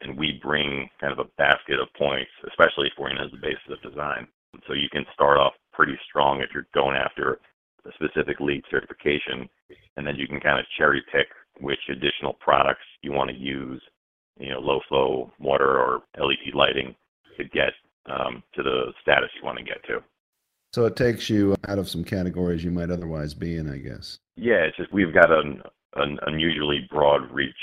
And 0.00 0.16
we 0.16 0.40
bring 0.42 0.88
kind 1.00 1.12
of 1.12 1.18
a 1.18 1.30
basket 1.36 1.78
of 1.78 1.92
points, 1.98 2.30
especially 2.48 2.90
for 2.96 3.08
you 3.08 3.16
know, 3.16 3.24
as 3.24 3.30
the 3.30 3.38
basis 3.38 3.70
of 3.70 3.82
design. 3.82 4.26
So 4.66 4.72
you 4.72 4.88
can 4.90 5.04
start 5.12 5.38
off 5.38 5.52
pretty 5.72 5.98
strong 6.08 6.40
if 6.40 6.50
you're 6.54 6.66
going 6.74 6.96
after 6.96 7.38
a 7.84 7.92
specific 7.94 8.40
LEED 8.40 8.64
certification, 8.70 9.48
and 9.96 10.06
then 10.06 10.16
you 10.16 10.26
can 10.26 10.40
kind 10.40 10.58
of 10.58 10.66
cherry 10.78 11.02
pick 11.12 11.28
which 11.60 11.78
additional 11.90 12.34
products 12.34 12.84
you 13.02 13.12
want 13.12 13.30
to 13.30 13.36
use, 13.36 13.82
you 14.38 14.50
know, 14.50 14.60
low 14.60 14.80
flow 14.88 15.30
water 15.38 15.78
or 15.78 16.02
LED 16.18 16.54
lighting 16.54 16.94
to 17.36 17.44
get 17.44 17.72
um, 18.06 18.42
to 18.54 18.62
the 18.62 18.92
status 19.02 19.30
you 19.38 19.46
want 19.46 19.58
to 19.58 19.64
get 19.64 19.82
to. 19.86 20.02
So 20.72 20.86
it 20.86 20.96
takes 20.96 21.28
you 21.28 21.54
out 21.68 21.78
of 21.78 21.88
some 21.88 22.02
categories 22.02 22.64
you 22.64 22.70
might 22.70 22.90
otherwise 22.90 23.34
be 23.34 23.56
in, 23.56 23.68
I 23.68 23.76
guess. 23.76 24.18
Yeah, 24.36 24.64
it's 24.64 24.76
just 24.76 24.92
we've 24.92 25.12
got 25.12 25.30
an, 25.30 25.62
an 25.96 26.18
unusually 26.26 26.88
broad 26.90 27.30
reach 27.30 27.54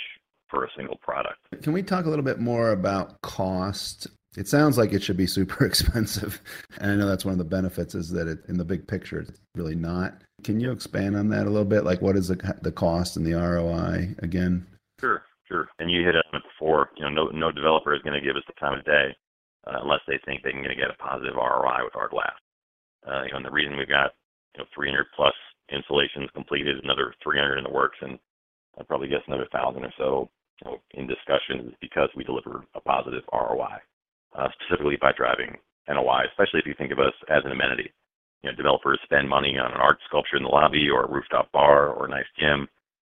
for 0.50 0.64
a 0.64 0.70
single 0.76 0.98
product. 0.98 1.40
Can 1.64 1.74
we 1.74 1.82
talk 1.82 2.06
a 2.06 2.10
little 2.10 2.26
bit 2.26 2.40
more 2.40 2.72
about 2.72 3.20
cost? 3.22 4.08
It 4.38 4.48
sounds 4.48 4.78
like 4.78 4.94
it 4.94 5.02
should 5.02 5.18
be 5.18 5.26
super 5.26 5.66
expensive, 5.66 6.42
and 6.80 6.92
I 6.92 6.96
know 6.96 7.08
that's 7.08 7.26
one 7.26 7.32
of 7.32 7.40
the 7.40 7.46
benefits 7.46 7.96
is 7.96 8.10
that 8.12 8.28
it, 8.28 8.40
in 8.48 8.58
the 8.58 8.66
big 8.66 8.88
picture, 8.88 9.20
it's 9.20 9.42
really 9.56 9.76
not. 9.76 10.22
Can 10.44 10.60
you 10.60 10.72
expand 10.72 11.16
on 11.16 11.30
that 11.30 11.48
a 11.48 11.50
little 11.50 11.66
bit? 11.66 11.84
Like, 11.84 12.02
what 12.02 12.16
is 12.16 12.28
the 12.28 12.58
the 12.62 12.72
cost 12.72 13.18
and 13.18 13.26
the 13.26 13.34
ROI 13.34 14.16
again? 14.20 14.66
Sure, 15.00 15.24
sure. 15.48 15.68
And 15.80 15.92
you 15.92 16.06
hit 16.06 16.16
on 16.16 16.24
it 16.34 16.44
before. 16.44 16.90
You 16.98 17.04
know, 17.04 17.10
no 17.10 17.26
no 17.28 17.52
developer 17.52 17.94
is 17.94 18.02
going 18.02 18.20
to 18.20 18.26
give 18.26 18.36
us 18.36 18.44
the 18.48 18.60
time 18.60 18.78
of 18.78 18.86
day 18.86 19.16
uh, 19.68 19.80
unless 19.82 20.02
they 20.08 20.20
think 20.26 20.44
they 20.44 20.52
can 20.52 20.64
get 20.64 20.92
a 20.92 21.02
positive 21.02 21.36
ROI 21.36 21.84
with 21.84 21.96
our 21.96 22.10
glass. 22.10 22.36
Uh, 23.08 23.24
you 23.24 23.32
know, 23.32 23.38
and 23.38 23.46
the 23.46 23.52
reason 23.52 23.78
we've 23.78 23.88
got 23.88 24.12
you 24.56 24.64
know 24.64 24.68
300 24.76 25.06
plus 25.16 25.36
installations 25.72 26.30
completed, 26.34 26.84
another 26.84 27.14
300 27.24 27.58
in 27.58 27.64
the 27.64 27.70
works, 27.70 27.98
and 28.02 28.20
I'd 28.78 28.88
probably 28.88 29.08
guess 29.08 29.26
another 29.28 29.48
thousand 29.52 29.84
or 29.86 29.94
so 29.98 30.30
you 30.62 30.72
know, 30.72 30.78
in 30.94 31.08
discussions 31.08 31.72
is 31.72 31.78
because 31.82 32.10
we 32.16 32.24
deliver 32.24 32.66
a 32.76 32.82
positive 32.82 33.24
ROI, 33.32 33.80
uh, 34.38 34.48
specifically 34.60 34.98
by 35.00 35.12
driving 35.16 35.58
NOI, 35.88 36.26
especially 36.32 36.60
if 36.60 36.68
you 36.68 36.76
think 36.78 36.92
of 36.92 37.00
us 37.00 37.14
as 37.30 37.44
an 37.46 37.52
amenity. 37.52 37.92
You 38.44 38.52
know, 38.52 38.56
developers 38.56 39.00
spend 39.04 39.28
money 39.28 39.58
on 39.58 39.72
an 39.72 39.82
art 39.82 40.00
sculpture 40.08 40.38
in 40.38 40.44
the 40.44 40.50
lobby 40.50 40.90
or 40.90 41.04
a 41.04 41.12
rooftop 41.12 41.52
bar 41.52 41.90
or 41.90 42.06
a 42.06 42.10
nice 42.10 42.30
gym. 42.40 42.68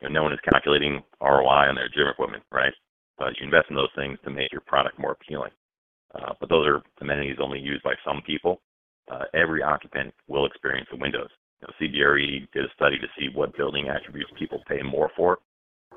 You 0.00 0.09
know, 0.09 0.14
no 0.14 0.22
one 0.24 0.33
is 0.33 0.40
calculating 0.50 1.02
ROI 1.20 1.68
on 1.68 1.74
their 1.74 1.88
gym 1.88 2.09
equipment, 2.09 2.42
right? 2.50 2.72
But 3.18 3.38
you 3.38 3.44
invest 3.44 3.68
in 3.68 3.76
those 3.76 3.92
things 3.96 4.18
to 4.24 4.30
make 4.30 4.50
your 4.52 4.62
product 4.62 4.98
more 4.98 5.12
appealing. 5.12 5.52
Uh, 6.14 6.33
but 6.40 6.48
those 6.48 6.66
are 6.66 6.83
amenities 7.00 7.37
only 7.40 7.61
used 7.61 7.83
by 7.83 7.94
some 8.04 8.22
people 8.26 8.61
uh, 9.11 9.24
every 9.35 9.62
occupant 9.62 10.14
will 10.28 10.46
experience 10.46 10.88
the 10.90 10.96
windows. 10.98 11.28
You 11.61 11.66
know, 11.66 11.74
CBRE 11.80 12.48
did 12.52 12.64
a 12.64 12.74
study 12.74 12.98
to 12.98 13.06
see 13.18 13.28
what 13.35 13.56
building 13.56 13.88
attributes 13.88 14.30
people 14.38 14.62
pay 14.68 14.83
more 14.83 15.11
for, 15.16 15.38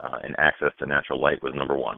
uh, 0.04 0.20
and 0.24 0.36
access 0.38 0.72
to 0.80 0.86
natural 0.86 1.22
light 1.22 1.42
was 1.44 1.54
number 1.56 1.78
one. 1.78 1.98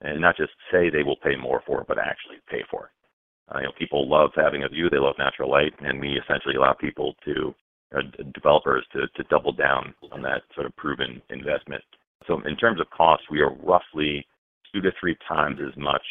And 0.00 0.20
not 0.20 0.36
just 0.36 0.52
say 0.72 0.90
they 0.90 1.02
will 1.02 1.16
pay 1.22 1.36
more 1.36 1.62
for 1.66 1.80
it, 1.82 1.86
but 1.86 1.98
actually 1.98 2.36
pay 2.50 2.62
for 2.70 2.86
it. 2.86 3.03
Uh, 3.52 3.58
you 3.58 3.64
know, 3.64 3.72
people 3.78 4.08
love 4.08 4.30
having 4.34 4.64
a 4.64 4.68
view; 4.68 4.88
they 4.88 4.98
love 4.98 5.16
natural 5.18 5.50
light, 5.50 5.72
and 5.80 6.00
we 6.00 6.18
essentially 6.18 6.54
allow 6.54 6.72
people 6.72 7.14
to, 7.24 7.54
uh, 7.96 8.02
developers, 8.32 8.86
to 8.92 9.06
to 9.16 9.28
double 9.30 9.52
down 9.52 9.94
on 10.12 10.22
that 10.22 10.42
sort 10.54 10.66
of 10.66 10.76
proven 10.76 11.20
investment. 11.30 11.82
So, 12.26 12.40
in 12.46 12.56
terms 12.56 12.80
of 12.80 12.88
cost, 12.90 13.22
we 13.30 13.40
are 13.40 13.54
roughly 13.62 14.26
two 14.72 14.80
to 14.80 14.90
three 14.98 15.16
times 15.28 15.58
as 15.60 15.76
much 15.76 16.02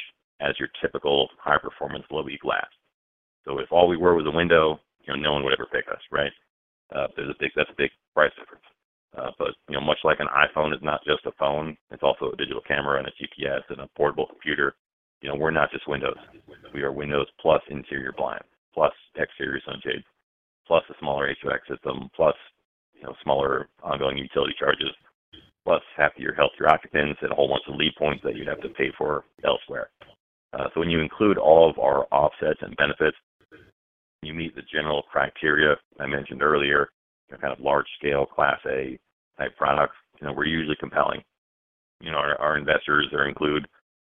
as 0.42 0.56
your 0.60 0.70
typical 0.82 1.30
high 1.38 1.58
performance 1.58 2.06
low 2.12 2.28
E 2.30 2.38
glass. 2.42 2.68
So 3.46 3.60
if 3.60 3.72
all 3.72 3.88
we 3.88 3.98
were 3.98 4.16
was 4.16 4.26
a 4.26 4.36
window, 4.36 4.80
you 5.06 5.14
know, 5.14 5.20
no 5.20 5.34
one 5.34 5.44
would 5.44 5.54
ever 5.54 5.68
pick 5.72 5.86
us, 5.92 6.00
right? 6.12 6.32
Uh, 6.96 7.08
there's 7.16 7.30
a 7.30 7.40
big 7.40 7.52
that's 7.56 7.70
a 7.70 7.78
big 7.78 7.92
price 8.14 8.32
difference. 8.38 8.64
Uh, 9.18 9.32
but 9.38 9.50
you 9.70 9.76
know, 9.76 9.82
much 9.82 10.00
like 10.04 10.20
an 10.20 10.28
iPhone 10.28 10.74
is 10.74 10.82
not 10.82 11.02
just 11.06 11.26
a 11.26 11.32
phone, 11.38 11.78
it's 11.92 12.04
also 12.04 12.32
a 12.32 12.38
digital 12.38 12.62
camera 12.68 13.00
and 13.00 13.08
a 13.08 13.12
GPS 13.12 13.62
and 13.70 13.80
a 13.82 13.90
portable 13.96 14.28
computer. 14.28 14.76
You 15.24 15.30
know, 15.30 15.36
we're 15.36 15.52
not 15.52 15.72
just 15.72 15.88
Windows. 15.88 16.18
We 16.74 16.82
are 16.82 16.92
Windows 16.92 17.28
plus 17.40 17.62
interior 17.70 18.14
blind, 18.16 18.44
plus 18.74 18.92
exterior 19.16 19.62
sunshades, 19.66 20.04
plus 20.68 20.84
a 20.90 20.94
smaller 21.00 21.34
HVAC 21.42 21.60
system, 21.70 22.10
plus 22.14 22.36
you 22.94 23.04
know 23.04 23.16
smaller 23.24 23.70
ongoing 23.82 24.18
utility 24.18 24.54
charges, 24.60 24.90
plus 25.64 25.82
happier, 25.96 26.34
healthier 26.36 26.68
occupants, 26.68 27.20
and 27.22 27.32
a 27.32 27.36
whole 27.36 27.48
bunch 27.48 27.64
of 27.70 27.76
LEED 27.76 27.94
points 27.98 28.22
that 28.26 28.36
you'd 28.36 28.50
have 28.50 28.60
to 28.62 28.70
pay 28.70 28.92
for 28.98 29.24
elsewhere. 29.46 29.90
Uh, 30.52 30.66
so 30.74 30.82
when 30.82 30.90
you 30.90 31.00
include 31.00 31.38
all 31.38 31.70
of 31.70 31.80
our 31.80 32.06
offsets 32.12 32.60
and 32.62 32.76
benefits, 32.76 33.16
you 34.24 34.34
meet 34.34 34.54
the 34.56 34.62
general 34.74 35.04
criteria 35.04 35.76
I 36.02 36.06
mentioned 36.06 36.44
earlier, 36.44 36.90
you 37.30 37.36
know, 37.36 37.40
kind 37.40 37.54
of 37.54 37.64
large 37.64 37.88
scale 37.98 38.26
Class 38.26 38.60
A 38.68 39.00
type 39.38 39.56
products, 39.56 39.96
you 40.20 40.28
know, 40.28 40.34
we're 40.34 40.48
usually 40.48 40.76
compelling. 40.82 41.24
You 42.02 42.12
know, 42.12 42.18
our, 42.18 42.36
our 42.42 42.58
investors 42.58 43.08
are 43.14 43.30
include 43.30 43.66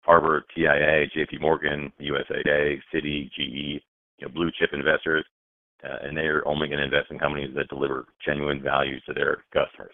Harbor, 0.06 0.46
TIA, 0.56 1.08
JP 1.15 1.41
Morgan, 1.41 1.91
USAA, 2.00 2.80
Citi, 2.94 3.30
GE, 3.32 3.82
you 4.18 4.22
know, 4.22 4.30
blue 4.30 4.52
chip 4.60 4.70
investors, 4.74 5.26
uh, 5.84 5.98
and 6.04 6.15
they're 6.15 6.48
only 6.48 6.68
going 6.68 6.80
to 6.80 6.86
invest 6.86 7.12
in 7.12 7.20
companies 7.20 7.54
that 7.56 7.70
deliver 7.70 8.06
genuine 8.26 8.62
value 8.62 9.00
to 9.08 9.13
their 9.13 9.44
customers. 9.54 9.94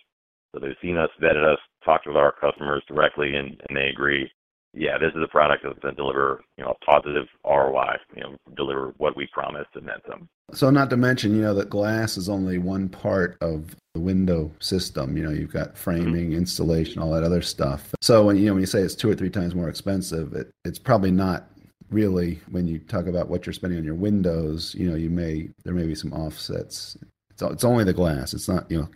So 0.54 0.60
they've 0.60 0.76
seen 0.82 0.98
us, 0.98 1.10
vetted 1.22 1.46
us, 1.46 1.60
talked 1.86 2.08
with 2.08 2.18
our 2.18 2.34
customers 2.34 2.84
directly, 2.88 3.36
and, 3.36 3.62
and 3.68 3.78
they 3.78 3.88
agree 3.88 4.30
yeah, 4.74 4.98
this 4.98 5.12
is 5.16 5.22
a 5.24 5.28
product 5.28 5.64
that's 5.64 5.80
going 5.80 5.96
to 5.96 6.02
deliver, 6.02 6.44
you 6.58 6.64
know, 6.64 6.72
a 6.72 6.86
positive 6.86 7.28
ROI, 7.46 7.98
you 8.16 8.24
know, 8.24 8.36
deliver 8.56 8.94
what 8.98 9.18
we 9.18 9.28
promised 9.34 9.70
and 9.76 9.88
then 9.88 9.98
some. 10.10 10.30
So 10.54 10.70
not 10.70 10.90
to 10.92 10.98
mention, 10.98 11.36
you 11.36 11.42
know, 11.42 11.54
that 11.56 11.70
glass 11.70 12.18
is 12.18 12.30
only 12.30 12.58
one 12.58 12.88
part 12.88 13.38
of 13.42 13.76
the 13.94 14.00
window 14.00 14.52
system. 14.60 15.18
You 15.18 15.24
know, 15.24 15.32
you've 15.32 15.52
got 15.52 15.78
framing, 15.78 16.30
mm-hmm. 16.30 16.38
installation, 16.38 17.02
all 17.02 17.12
that 17.12 17.24
other 17.24 17.42
stuff. 17.42 17.94
So 18.02 18.26
when 18.26 18.38
you 18.38 18.46
know 18.46 18.54
when 18.54 18.62
you 18.62 18.68
say 18.68 18.80
it's 18.80 18.96
two 18.96 19.10
or 19.10 19.16
three 19.16 19.30
times 19.30 19.56
more 19.56 19.70
expensive, 19.70 20.34
it, 20.34 20.50
it's 20.64 20.80
probably 20.80 21.12
not 21.12 21.50
really 21.90 22.40
when 22.50 22.66
you 22.68 22.80
talk 22.80 23.08
about 23.08 23.28
what 23.28 23.46
you're 23.46 23.54
spending 23.54 23.80
on 23.80 23.86
your 23.86 23.96
windows. 23.96 24.74
You 24.78 24.90
know, 24.90 24.96
you 24.96 25.10
may 25.10 25.50
there 25.66 25.74
may 25.74 25.86
be 25.86 25.96
some 25.96 26.14
offsets. 26.14 26.98
It's 27.32 27.42
it's 27.42 27.66
only 27.66 27.84
the 27.84 27.94
glass. 27.94 28.34
It's 28.34 28.48
not 28.48 28.72
you 28.72 28.80
know, 28.80 28.90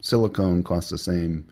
silicone 0.00 0.62
costs 0.62 0.90
the 0.90 0.98
same 0.98 1.46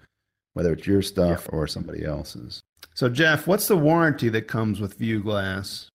whether 0.55 0.73
it's 0.73 0.89
your 0.89 1.03
stuff 1.03 1.47
or 1.53 1.69
somebody 1.69 2.05
else's. 2.05 2.63
So, 2.99 3.09
Jeff, 3.09 3.47
what's 3.47 3.69
the 3.69 3.77
warranty 3.77 4.29
that 4.31 4.49
comes 4.49 4.81
with 4.81 4.95
View 4.95 5.23
Glass? 5.23 5.89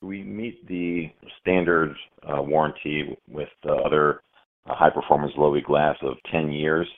We 0.00 0.22
meet 0.22 0.66
the 0.66 1.10
standard 1.42 1.94
uh, 2.26 2.40
warranty 2.40 3.14
with 3.28 3.50
uh, 3.68 3.74
other 3.74 4.22
uh, 4.64 4.74
high 4.74 4.88
performance 4.88 5.34
low 5.36 5.54
E 5.54 5.60
glass 5.60 5.94
of 6.00 6.14
10 6.32 6.52
years, 6.52 6.88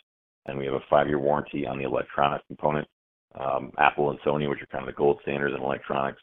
and 0.46 0.56
we 0.56 0.66
have 0.66 0.74
a 0.74 0.84
five 0.88 1.08
year 1.08 1.18
warranty 1.18 1.66
on 1.66 1.78
the 1.78 1.84
electronic 1.84 2.46
component. 2.46 2.86
Um, 3.34 3.72
Apple 3.76 4.10
and 4.10 4.20
Sony, 4.20 4.48
which 4.48 4.62
are 4.62 4.66
kind 4.66 4.88
of 4.88 4.94
the 4.94 4.96
gold 4.96 5.18
standards 5.22 5.56
in 5.56 5.60
electronics, 5.60 6.22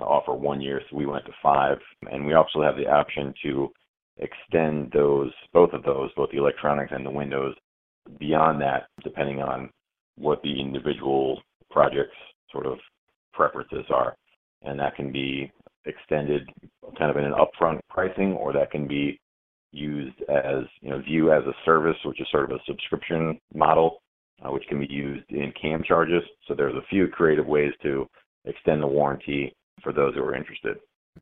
uh, 0.00 0.04
offer 0.04 0.32
one 0.32 0.62
year, 0.62 0.80
so 0.88 0.96
we 0.96 1.04
went 1.04 1.26
to 1.26 1.32
five. 1.42 1.76
And 2.10 2.24
we 2.24 2.32
also 2.32 2.62
have 2.62 2.76
the 2.76 2.88
option 2.88 3.34
to 3.42 3.68
extend 4.16 4.92
those, 4.92 5.30
both 5.52 5.74
of 5.74 5.82
those, 5.82 6.10
both 6.16 6.30
the 6.30 6.38
electronics 6.38 6.92
and 6.94 7.04
the 7.04 7.10
Windows, 7.10 7.54
beyond 8.18 8.62
that, 8.62 8.86
depending 9.04 9.42
on 9.42 9.68
what 10.16 10.40
the 10.42 10.58
individual 10.58 11.42
project's 11.70 12.16
sort 12.52 12.66
of 12.66 12.78
preferences 13.32 13.84
are. 13.90 14.14
And 14.62 14.78
that 14.78 14.96
can 14.96 15.10
be 15.10 15.50
extended 15.86 16.48
kind 16.98 17.10
of 17.10 17.16
in 17.16 17.24
an 17.24 17.32
upfront 17.32 17.80
pricing, 17.88 18.34
or 18.34 18.52
that 18.52 18.70
can 18.70 18.86
be 18.86 19.18
used 19.72 20.16
as, 20.28 20.64
you 20.80 20.90
know, 20.90 21.00
view 21.00 21.32
as 21.32 21.44
a 21.44 21.52
service, 21.64 21.96
which 22.04 22.20
is 22.20 22.26
sort 22.30 22.50
of 22.50 22.56
a 22.56 22.60
subscription 22.66 23.40
model, 23.54 24.02
uh, 24.44 24.50
which 24.50 24.64
can 24.68 24.80
be 24.80 24.92
used 24.92 25.24
in 25.30 25.52
CAM 25.60 25.82
charges. 25.86 26.22
So 26.46 26.54
there's 26.54 26.74
a 26.74 26.86
few 26.90 27.08
creative 27.08 27.46
ways 27.46 27.72
to 27.82 28.06
extend 28.44 28.82
the 28.82 28.86
warranty 28.86 29.54
for 29.82 29.92
those 29.92 30.14
who 30.14 30.22
are 30.22 30.34
interested. 30.34 30.76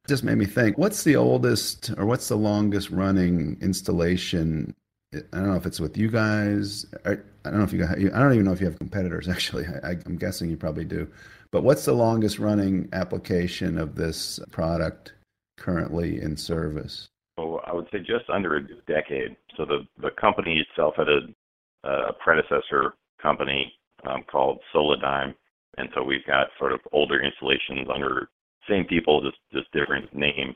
Just 0.09 0.25
made 0.25 0.39
me 0.39 0.47
think, 0.47 0.79
what's 0.79 1.05
the 1.05 1.17
oldest 1.17 1.93
or 1.97 2.07
what's 2.07 2.29
the 2.29 2.37
longest 2.37 2.91
running 2.91 3.59
installation 3.61 4.75
I 5.15 5.21
don't 5.33 5.47
know 5.47 5.55
if 5.55 5.65
it's 5.65 5.81
with 5.81 5.97
you 5.97 6.11
guys. 6.11 6.85
I 7.07 7.17
don't 7.45 7.59
know 7.59 7.63
if 7.63 7.73
you. 7.73 7.85
I 7.85 8.19
don't 8.19 8.35
even 8.35 8.45
know 8.45 8.53
if 8.53 8.61
you 8.61 8.67
have 8.67 8.79
competitors. 8.79 9.29
Actually, 9.29 9.67
I, 9.83 9.97
I'm 10.05 10.17
guessing 10.17 10.51
you 10.51 10.57
probably 10.57 10.85
do. 10.85 11.09
But 11.51 11.63
what's 11.63 11.87
the 11.87 11.95
longest 11.95 12.39
running 12.39 12.89
application 12.93 13.79
of 13.79 13.95
this 13.95 14.39
product 14.51 15.15
currently 15.57 16.21
in 16.21 16.37
service? 16.37 17.09
Well, 17.39 17.63
I 17.67 17.73
would 17.73 17.87
say 17.91 18.01
just 18.01 18.29
under 18.29 18.57
a 18.57 18.63
decade. 18.87 19.37
So 19.57 19.65
the 19.65 19.87
the 20.03 20.11
company 20.21 20.63
itself 20.69 20.95
had 20.97 21.09
a, 21.09 21.89
a 21.89 22.13
predecessor 22.23 22.95
company 23.23 23.73
um, 24.07 24.25
called 24.31 24.61
Soladigm, 24.75 25.35
and 25.79 25.89
so 25.95 26.03
we've 26.03 26.27
got 26.27 26.49
sort 26.59 26.73
of 26.73 26.81
older 26.93 27.23
installations 27.23 27.89
under 27.93 28.29
same 28.69 28.85
people, 28.85 29.23
just 29.23 29.39
just 29.55 29.73
different 29.73 30.15
name. 30.15 30.55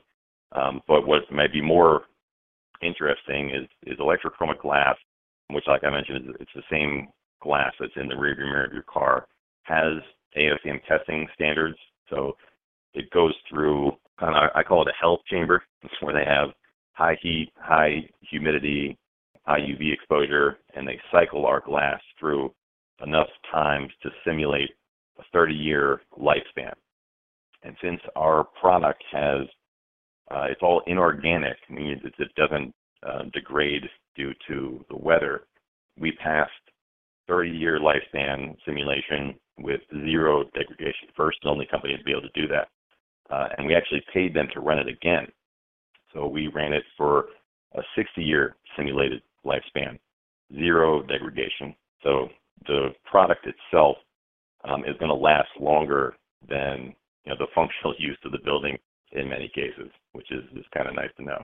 Um, 0.51 0.81
but 0.87 1.07
what 1.07 1.23
might 1.31 1.51
be 1.51 1.61
more 1.61 2.03
interesting 2.85 3.49
is 3.49 3.67
is 3.85 3.99
electrochromic 3.99 4.59
glass, 4.61 4.95
which, 5.49 5.65
like 5.67 5.83
I 5.83 5.89
mentioned, 5.89 6.29
is, 6.29 6.35
it's 6.39 6.51
the 6.55 6.63
same 6.71 7.07
glass 7.41 7.73
that's 7.79 7.93
in 7.95 8.07
the 8.07 8.15
rearview 8.15 8.49
mirror 8.49 8.65
of 8.65 8.73
your 8.73 8.83
car, 8.83 9.27
has 9.63 10.01
ASTM 10.37 10.83
testing 10.87 11.27
standards. 11.35 11.77
So 12.09 12.33
it 12.93 13.09
goes 13.11 13.33
through 13.49 13.91
kind 14.19 14.35
of 14.35 14.51
I 14.55 14.63
call 14.63 14.81
it 14.81 14.87
a 14.87 15.01
health 15.01 15.21
chamber. 15.29 15.63
Where 16.01 16.13
they 16.13 16.29
have 16.29 16.49
high 16.93 17.17
heat, 17.21 17.51
high 17.57 18.09
humidity, 18.21 18.97
high 19.45 19.59
UV 19.59 19.93
exposure, 19.93 20.59
and 20.75 20.87
they 20.87 20.99
cycle 21.11 21.45
our 21.45 21.59
glass 21.59 21.99
through 22.19 22.53
enough 23.03 23.27
times 23.51 23.91
to 24.01 24.09
simulate 24.25 24.69
a 25.19 25.37
30-year 25.37 26.01
lifespan. 26.17 26.73
And 27.63 27.75
since 27.81 27.99
our 28.15 28.45
product 28.59 29.03
has 29.11 29.41
uh, 30.31 30.45
it's 30.49 30.61
all 30.61 30.81
inorganic, 30.87 31.57
meaning 31.69 31.99
it, 32.03 32.13
it 32.17 32.35
doesn't 32.35 32.73
uh, 33.05 33.23
degrade 33.33 33.83
due 34.15 34.33
to 34.47 34.83
the 34.89 34.97
weather. 34.97 35.43
We 35.99 36.11
passed 36.13 36.51
30-year 37.29 37.79
lifespan 37.79 38.55
simulation 38.65 39.35
with 39.59 39.81
zero 40.05 40.43
degradation. 40.55 41.09
First 41.15 41.39
and 41.43 41.51
only 41.51 41.67
company 41.69 41.95
to 41.97 42.03
be 42.03 42.11
able 42.11 42.21
to 42.21 42.41
do 42.41 42.47
that. 42.47 42.67
Uh, 43.29 43.49
and 43.57 43.67
we 43.67 43.75
actually 43.75 44.03
paid 44.13 44.33
them 44.33 44.47
to 44.53 44.59
run 44.59 44.79
it 44.79 44.87
again. 44.87 45.27
So 46.13 46.27
we 46.27 46.47
ran 46.47 46.73
it 46.73 46.83
for 46.97 47.25
a 47.75 47.81
60-year 47.97 48.55
simulated 48.77 49.21
lifespan, 49.45 49.99
zero 50.53 51.01
degradation. 51.03 51.75
So 52.03 52.29
the 52.67 52.89
product 53.09 53.47
itself 53.47 53.97
um, 54.63 54.81
is 54.85 54.95
going 54.99 55.09
to 55.09 55.15
last 55.15 55.49
longer 55.59 56.15
than 56.47 56.93
you 57.25 57.31
know, 57.31 57.35
the 57.37 57.47
functional 57.55 57.95
use 57.97 58.17
of 58.25 58.31
the 58.31 58.39
building 58.43 58.77
in 59.11 59.29
many 59.29 59.49
cases, 59.53 59.91
which 60.13 60.31
is, 60.31 60.43
is 60.55 60.65
kind 60.75 60.87
of 60.87 60.95
nice 60.95 61.11
to 61.17 61.23
know. 61.23 61.43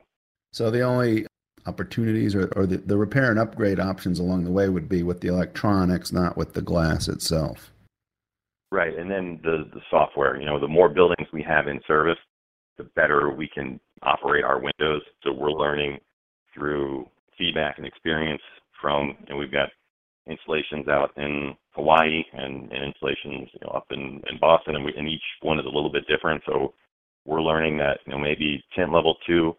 So 0.52 0.72
the 0.72 0.82
only 0.82 1.28
opportunities 1.66 2.36
or, 2.36 2.52
or 2.56 2.66
the, 2.66 2.78
the 2.78 2.98
repair 2.98 3.30
and 3.30 3.40
upgrade 3.40 3.80
options 3.80 4.20
along 4.20 4.44
the 4.46 4.52
way 4.52 4.70
would 4.70 4.90
be 4.90 5.04
with 5.04 5.22
the 5.22 5.28
electronics, 5.28 6.12
not 6.12 6.38
with 6.38 6.54
the 6.54 6.62
glass 6.62 7.08
itself. 7.08 7.72
Right, 8.72 8.98
and 8.98 9.10
then 9.10 9.40
the 9.44 9.68
the 9.74 9.82
software. 9.90 10.40
You 10.40 10.46
know, 10.46 10.60
the 10.60 10.68
more 10.68 10.90
buildings 10.90 11.28
we 11.34 11.42
have 11.42 11.68
in 11.68 11.82
service, 11.88 12.20
the 12.78 12.84
better 12.96 13.32
we 13.32 13.48
can 13.48 13.80
operate 14.04 14.44
our 14.44 14.60
windows. 14.60 15.02
So 15.24 15.34
we're 15.34 15.52
learning 15.52 15.98
through 16.54 17.08
feedback 17.38 17.78
and 17.78 17.88
experience 17.88 18.42
from, 18.80 19.18
and 19.28 19.38
we've 19.38 19.52
got 19.52 19.70
installations 20.28 20.88
out 20.88 21.12
in 21.18 21.56
Hawaii 21.72 22.24
and, 22.34 22.72
and 22.72 22.86
installations 22.86 23.50
you 23.54 23.60
know, 23.64 23.72
up 23.72 23.88
in, 23.92 24.22
in 24.30 24.38
Boston, 24.40 24.76
and, 24.76 24.86
we, 24.86 24.94
and 24.96 25.08
each 25.08 25.22
one 25.42 25.60
is 25.60 25.66
a 25.66 25.70
little 25.70 25.92
bit 25.92 26.08
different. 26.08 26.42
So 26.46 26.74
we're 27.26 27.42
learning 27.42 27.78
that 27.78 28.00
you 28.06 28.14
know 28.14 28.20
maybe 28.20 28.64
tint 28.76 28.92
level 28.92 29.16
two 29.28 29.56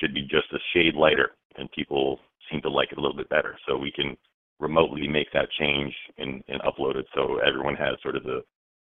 should 0.00 0.14
be 0.14 0.22
just 0.22 0.52
a 0.52 0.58
shade 0.72 0.94
lighter, 0.94 1.30
and 1.56 1.70
people 1.72 2.18
seem 2.50 2.60
to 2.62 2.70
like 2.70 2.92
it 2.92 2.98
a 2.98 3.00
little 3.00 3.16
bit 3.16 3.28
better. 3.28 3.56
So 3.66 3.76
we 3.76 3.92
can 3.92 4.16
remotely 4.60 5.08
make 5.08 5.32
that 5.32 5.48
change 5.58 5.92
and, 6.18 6.42
and 6.48 6.60
upload 6.62 6.96
it 6.96 7.06
so 7.14 7.38
everyone 7.46 7.74
has 7.74 7.96
sort 8.02 8.16
of 8.16 8.22
the 8.22 8.40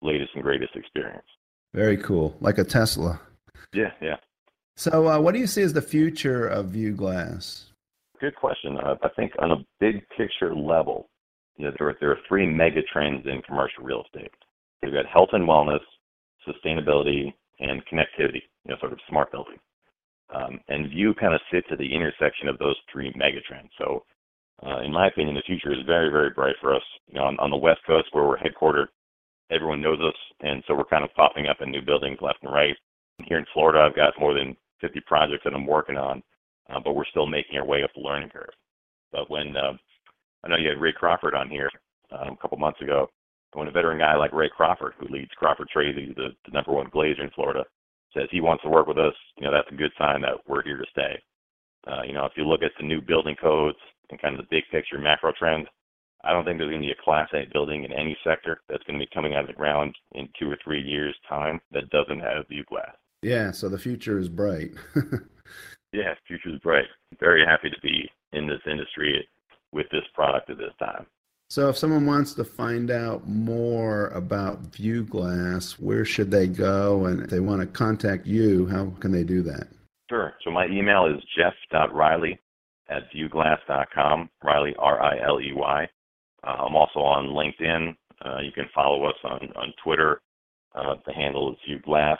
latest 0.02 0.32
and 0.36 0.44
greatest 0.44 0.76
experience. 0.76 1.26
Very 1.74 1.98
cool, 1.98 2.36
like 2.40 2.58
a 2.58 2.64
Tesla. 2.64 3.20
Yeah, 3.74 3.92
yeah. 4.02 4.16
So, 4.78 5.08
uh, 5.08 5.20
what 5.20 5.34
do 5.34 5.40
you 5.40 5.48
see 5.48 5.62
as 5.62 5.74
the 5.74 5.82
future 5.82 6.48
of 6.48 6.68
View 6.68 6.92
Glass? 6.92 7.72
Good 8.20 8.36
question. 8.36 8.78
Uh, 8.78 8.96
I 9.04 9.10
think 9.16 9.32
on 9.40 9.52
a 9.52 9.66
big 9.80 10.04
picture 10.18 10.54
level, 10.56 11.10
you 11.58 11.66
know, 11.66 11.72
there 11.78 11.90
are, 11.90 11.96
there 12.00 12.12
are 12.12 12.18
three 12.28 12.46
mega 12.46 12.82
trends 12.92 13.26
in 13.26 13.42
commercial 13.42 13.84
real 13.84 14.04
estate. 14.06 14.32
You've 14.84 14.94
got 14.94 15.06
health 15.06 15.30
and 15.34 15.48
wellness, 15.48 15.80
sustainability, 16.48 17.34
and 17.60 17.82
connectivity, 17.86 18.44
you 18.64 18.70
know, 18.70 18.78
sort 18.80 18.94
of 18.94 19.00
smart 19.10 19.32
building. 19.32 19.58
Um, 20.34 20.60
and 20.70 20.90
View 20.90 21.14
kind 21.14 21.34
of 21.34 21.42
sits 21.52 21.68
at 21.72 21.78
the 21.78 21.94
intersection 21.94 22.48
of 22.48 22.58
those 22.58 22.76
three 22.92 23.14
megatrends. 23.14 23.70
So, 23.78 24.04
uh, 24.66 24.80
in 24.82 24.92
my 24.92 25.08
opinion, 25.08 25.36
the 25.36 25.42
future 25.42 25.72
is 25.72 25.86
very, 25.86 26.10
very 26.10 26.32
bright 26.32 26.56
for 26.62 26.74
us. 26.74 26.82
You 27.08 27.20
know, 27.20 27.26
on, 27.26 27.38
on 27.40 27.52
the 27.52 27.58
West 27.58 27.82
Coast 27.86 28.08
where 28.12 28.26
we're 28.26 28.38
headquartered, 28.38 28.88
everyone 29.52 29.82
knows 29.82 30.00
us, 30.00 30.16
and 30.42 30.64
so 30.68 30.74
we're 30.74 30.86
kind 30.86 31.04
of 31.04 31.14
popping 31.14 31.48
up 31.48 31.58
in 31.62 31.70
new 31.72 31.82
buildings 31.82 32.18
left 32.22 32.40
and 32.42 32.54
right. 32.54 32.76
Here 33.26 33.38
in 33.38 33.46
Florida, 33.54 33.80
I've 33.80 33.96
got 33.96 34.20
more 34.20 34.34
than 34.34 34.58
50 34.82 35.00
projects 35.02 35.44
that 35.44 35.54
I'm 35.54 35.68
working 35.68 35.98
on, 35.98 36.24
uh, 36.70 36.80
but 36.84 36.94
we're 36.94 37.06
still 37.06 37.28
making 37.28 37.58
our 37.58 37.66
way 37.66 37.84
up 37.84 37.92
the 37.96 38.02
learning 38.02 38.30
curve. 38.30 38.50
But 39.12 39.30
when 39.30 39.56
uh, 39.56 39.74
I 40.44 40.50
know 40.50 40.58
you 40.58 40.70
had 40.70 40.82
Ray 40.82 40.94
Crawford 40.94 41.36
on 41.36 41.50
here 41.50 41.70
um, 42.12 42.34
a 42.34 42.38
couple 42.38 42.58
months 42.58 42.82
ago, 42.82 43.08
when 43.56 43.68
a 43.68 43.72
veteran 43.72 44.00
guy 44.00 44.16
like 44.16 44.34
Ray 44.34 44.50
Crawford, 44.50 44.94
who 45.00 45.08
leads 45.08 45.32
Crawford 45.38 45.70
Tracy, 45.72 46.14
the, 46.16 46.30
the 46.46 46.52
number 46.52 46.72
one 46.72 46.90
glazer 46.92 47.24
in 47.24 47.32
Florida, 47.32 47.64
says 48.14 48.28
he 48.32 48.42
wants 48.42 48.64
to 48.64 48.70
work 48.70 48.88
with 48.88 48.98
us, 48.98 49.14
you 49.38 49.46
know, 49.46 49.52
that's 49.52 49.72
a 49.72 49.76
good 49.76 49.92
sign 49.98 50.22
that 50.22 50.38
we're 50.48 50.64
here 50.64 50.78
to 50.78 50.86
stay. 50.92 51.22
Uh, 51.88 52.02
you 52.06 52.14
know, 52.14 52.26
if 52.26 52.34
you 52.36 52.44
look 52.44 52.64
at 52.64 52.72
the 52.80 52.86
new 52.86 53.02
building 53.02 53.36
codes 53.42 53.78
and 54.10 54.22
kind 54.22 54.36
of 54.36 54.42
the 54.42 54.48
big 54.50 54.64
picture 54.72 54.98
macro 54.98 55.32
trends, 55.38 55.68
I 56.24 56.32
don't 56.32 56.44
think 56.44 56.58
there's 56.58 56.72
going 56.72 56.82
to 56.82 56.88
be 56.88 56.92
a 56.92 57.04
Class 57.04 57.30
A 57.34 57.46
building 57.54 57.84
in 57.84 57.92
any 57.92 58.18
sector 58.24 58.62
that's 58.68 58.84
going 58.84 59.00
to 59.00 59.06
be 59.06 59.10
coming 59.14 59.36
out 59.36 59.42
of 59.42 59.48
the 59.48 59.54
ground 59.54 59.96
in 60.14 60.28
two 60.40 60.50
or 60.50 60.58
three 60.64 60.82
years' 60.82 61.16
time 61.30 61.62
that 61.72 61.90
doesn't 61.92 62.20
have 62.20 62.48
view 62.48 62.64
glass. 62.68 62.96
Yeah, 63.22 63.52
so 63.52 63.70
the 63.70 63.78
future 63.78 64.18
is 64.18 64.28
bright. 64.28 64.72
yeah, 65.94 66.16
future 66.28 66.50
is 66.50 66.60
bright. 66.60 66.86
Very 67.20 67.46
happy 67.46 67.70
to 67.70 67.80
be 67.82 68.10
in 68.34 68.48
this 68.48 68.62
industry 68.70 69.28
with 69.72 69.86
this 69.92 70.04
product 70.16 70.50
at 70.50 70.58
this 70.58 70.74
time. 70.80 71.06
So, 71.48 71.70
if 71.70 71.78
someone 71.78 72.06
wants 72.06 72.34
to 72.34 72.44
find 72.44 72.90
out 72.90 73.28
more 73.28 74.08
about 74.08 74.72
ViewGlass, 74.72 75.74
where 75.74 76.04
should 76.04 76.32
they 76.32 76.48
go? 76.48 77.06
And 77.06 77.22
if 77.22 77.30
they 77.30 77.40
want 77.40 77.62
to 77.62 77.68
contact 77.68 78.26
you, 78.26 78.66
how 78.68 78.92
can 79.00 79.12
they 79.12 79.24
do 79.24 79.44
that? 79.44 79.68
Sure. 80.10 80.34
So, 80.44 80.50
my 80.50 80.66
email 80.66 81.06
is 81.06 81.24
jeff.riley 81.38 82.40
at 82.90 83.04
viewglass.com, 83.16 84.30
Riley, 84.44 84.76
R 84.80 85.02
I 85.02 85.20
L 85.28 85.40
E 85.40 85.54
Y. 85.54 85.88
Uh, 86.44 86.48
I'm 86.48 86.76
also 86.76 87.00
on 87.00 87.28
LinkedIn. 87.28 87.96
Uh, 88.24 88.40
you 88.42 88.52
can 88.52 88.66
follow 88.74 89.06
us 89.06 89.16
on, 89.24 89.50
on 89.56 89.74
Twitter. 89.84 90.22
Uh, 90.74 90.96
the 91.06 91.14
handle 91.14 91.52
is 91.52 91.58
viewglass. 91.68 92.18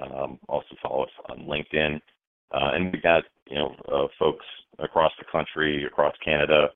Um, 0.00 0.38
also 0.48 0.74
follow 0.82 1.04
us 1.04 1.10
on 1.28 1.46
LinkedIn. 1.46 2.00
Uh, 2.52 2.70
and 2.74 2.92
we've 2.92 3.02
got, 3.02 3.24
you 3.48 3.56
know, 3.56 3.74
uh, 3.92 4.06
folks 4.18 4.44
across 4.78 5.12
the 5.18 5.24
country, 5.30 5.84
across 5.84 6.14
Canada, 6.24 6.68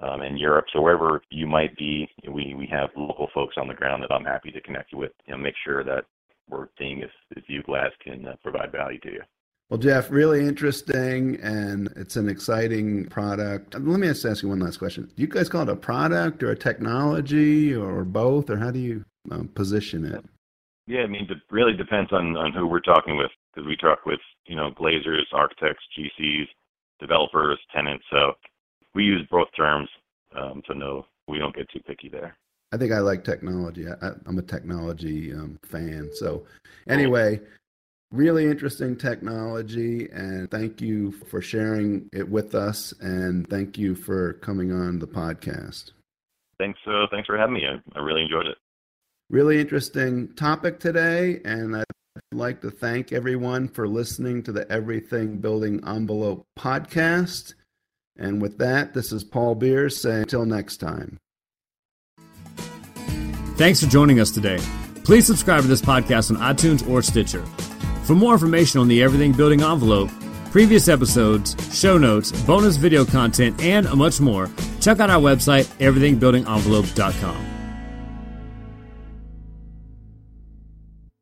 um, 0.00 0.22
in 0.22 0.36
Europe. 0.36 0.66
So 0.72 0.80
wherever 0.80 1.20
you 1.30 1.46
might 1.46 1.76
be, 1.76 2.08
we 2.28 2.54
we 2.56 2.66
have 2.70 2.90
local 2.96 3.28
folks 3.34 3.56
on 3.58 3.68
the 3.68 3.74
ground 3.74 4.02
that 4.02 4.14
I'm 4.14 4.24
happy 4.24 4.50
to 4.50 4.60
connect 4.60 4.92
you 4.92 4.98
with. 4.98 5.12
You 5.26 5.32
know, 5.34 5.38
make 5.38 5.54
sure 5.64 5.84
that 5.84 6.04
we're 6.48 6.68
seeing 6.78 7.00
if, 7.00 7.10
if 7.36 7.46
View 7.46 7.62
Glass 7.62 7.90
can 8.02 8.26
uh, 8.26 8.34
provide 8.42 8.72
value 8.72 8.98
to 9.00 9.10
you. 9.10 9.22
Well, 9.70 9.78
Jeff, 9.78 10.10
really 10.10 10.46
interesting, 10.46 11.38
and 11.42 11.90
it's 11.96 12.16
an 12.16 12.28
exciting 12.28 13.06
product. 13.06 13.72
Let 13.72 14.00
me 14.00 14.06
just 14.06 14.24
ask 14.26 14.42
you 14.42 14.50
one 14.50 14.60
last 14.60 14.76
question. 14.76 15.10
Do 15.16 15.22
you 15.22 15.26
guys 15.28 15.48
call 15.48 15.62
it 15.62 15.68
a 15.70 15.76
product 15.76 16.42
or 16.42 16.50
a 16.50 16.56
technology 16.56 17.74
or 17.74 18.04
both, 18.04 18.50
or 18.50 18.58
how 18.58 18.70
do 18.70 18.78
you 18.78 19.02
um, 19.30 19.48
position 19.48 20.04
it? 20.04 20.22
Yeah, 20.86 21.00
I 21.00 21.06
mean, 21.06 21.26
it 21.30 21.38
really 21.50 21.72
depends 21.72 22.12
on, 22.12 22.36
on 22.36 22.52
who 22.52 22.66
we're 22.66 22.80
talking 22.80 23.16
with, 23.16 23.30
because 23.54 23.66
we 23.66 23.76
talk 23.76 24.04
with, 24.04 24.20
you 24.44 24.56
know, 24.56 24.72
glazers, 24.72 25.24
architects, 25.32 25.84
GCs, 25.98 26.48
developers, 27.00 27.58
tenants. 27.74 28.04
So 28.10 28.32
we 28.94 29.04
use 29.04 29.26
both 29.30 29.48
terms, 29.56 29.88
um, 30.36 30.62
so 30.66 30.74
no, 30.74 31.06
we 31.28 31.38
don't 31.38 31.54
get 31.54 31.68
too 31.70 31.80
picky 31.80 32.08
there. 32.08 32.36
I 32.72 32.78
think 32.78 32.92
I 32.92 32.98
like 32.98 33.22
technology. 33.22 33.86
I, 33.86 34.12
am 34.26 34.38
a 34.38 34.42
technology 34.42 35.32
um, 35.32 35.58
fan. 35.62 36.10
So, 36.14 36.46
anyway, 36.88 37.40
really 38.10 38.46
interesting 38.46 38.96
technology, 38.96 40.08
and 40.10 40.50
thank 40.50 40.80
you 40.80 41.12
for 41.12 41.42
sharing 41.42 42.08
it 42.12 42.28
with 42.28 42.54
us, 42.54 42.92
and 43.00 43.48
thank 43.48 43.76
you 43.76 43.94
for 43.94 44.34
coming 44.34 44.72
on 44.72 44.98
the 44.98 45.06
podcast. 45.06 45.92
Thanks. 46.58 46.78
Uh, 46.86 47.06
thanks 47.10 47.26
for 47.26 47.36
having 47.36 47.54
me. 47.54 47.66
I, 47.66 47.98
I 47.98 48.02
really 48.02 48.22
enjoyed 48.22 48.46
it. 48.46 48.56
Really 49.28 49.60
interesting 49.60 50.32
topic 50.34 50.78
today, 50.78 51.40
and 51.44 51.76
I'd 51.76 51.84
like 52.32 52.60
to 52.62 52.70
thank 52.70 53.12
everyone 53.12 53.68
for 53.68 53.88
listening 53.88 54.42
to 54.44 54.52
the 54.52 54.70
Everything 54.70 55.38
Building 55.38 55.82
Envelope 55.86 56.44
podcast. 56.58 57.54
And 58.16 58.40
with 58.40 58.58
that, 58.58 58.94
this 58.94 59.12
is 59.12 59.24
Paul 59.24 59.54
Beers 59.54 60.00
saying 60.00 60.22
until 60.22 60.44
next 60.44 60.78
time. 60.78 61.18
Thanks 63.56 63.82
for 63.82 63.88
joining 63.88 64.20
us 64.20 64.30
today. 64.30 64.58
Please 65.04 65.26
subscribe 65.26 65.62
to 65.62 65.68
this 65.68 65.82
podcast 65.82 66.30
on 66.30 66.54
iTunes 66.54 66.88
or 66.88 67.02
Stitcher. 67.02 67.44
For 68.04 68.14
more 68.14 68.32
information 68.32 68.80
on 68.80 68.88
the 68.88 69.02
Everything 69.02 69.32
Building 69.32 69.62
Envelope, 69.62 70.10
previous 70.50 70.88
episodes, 70.88 71.56
show 71.76 71.98
notes, 71.98 72.32
bonus 72.42 72.76
video 72.76 73.04
content, 73.04 73.60
and 73.62 73.92
much 73.94 74.20
more, 74.20 74.50
check 74.80 75.00
out 75.00 75.10
our 75.10 75.20
website, 75.20 75.64
everythingbuildingenvelope.com. 75.78 77.51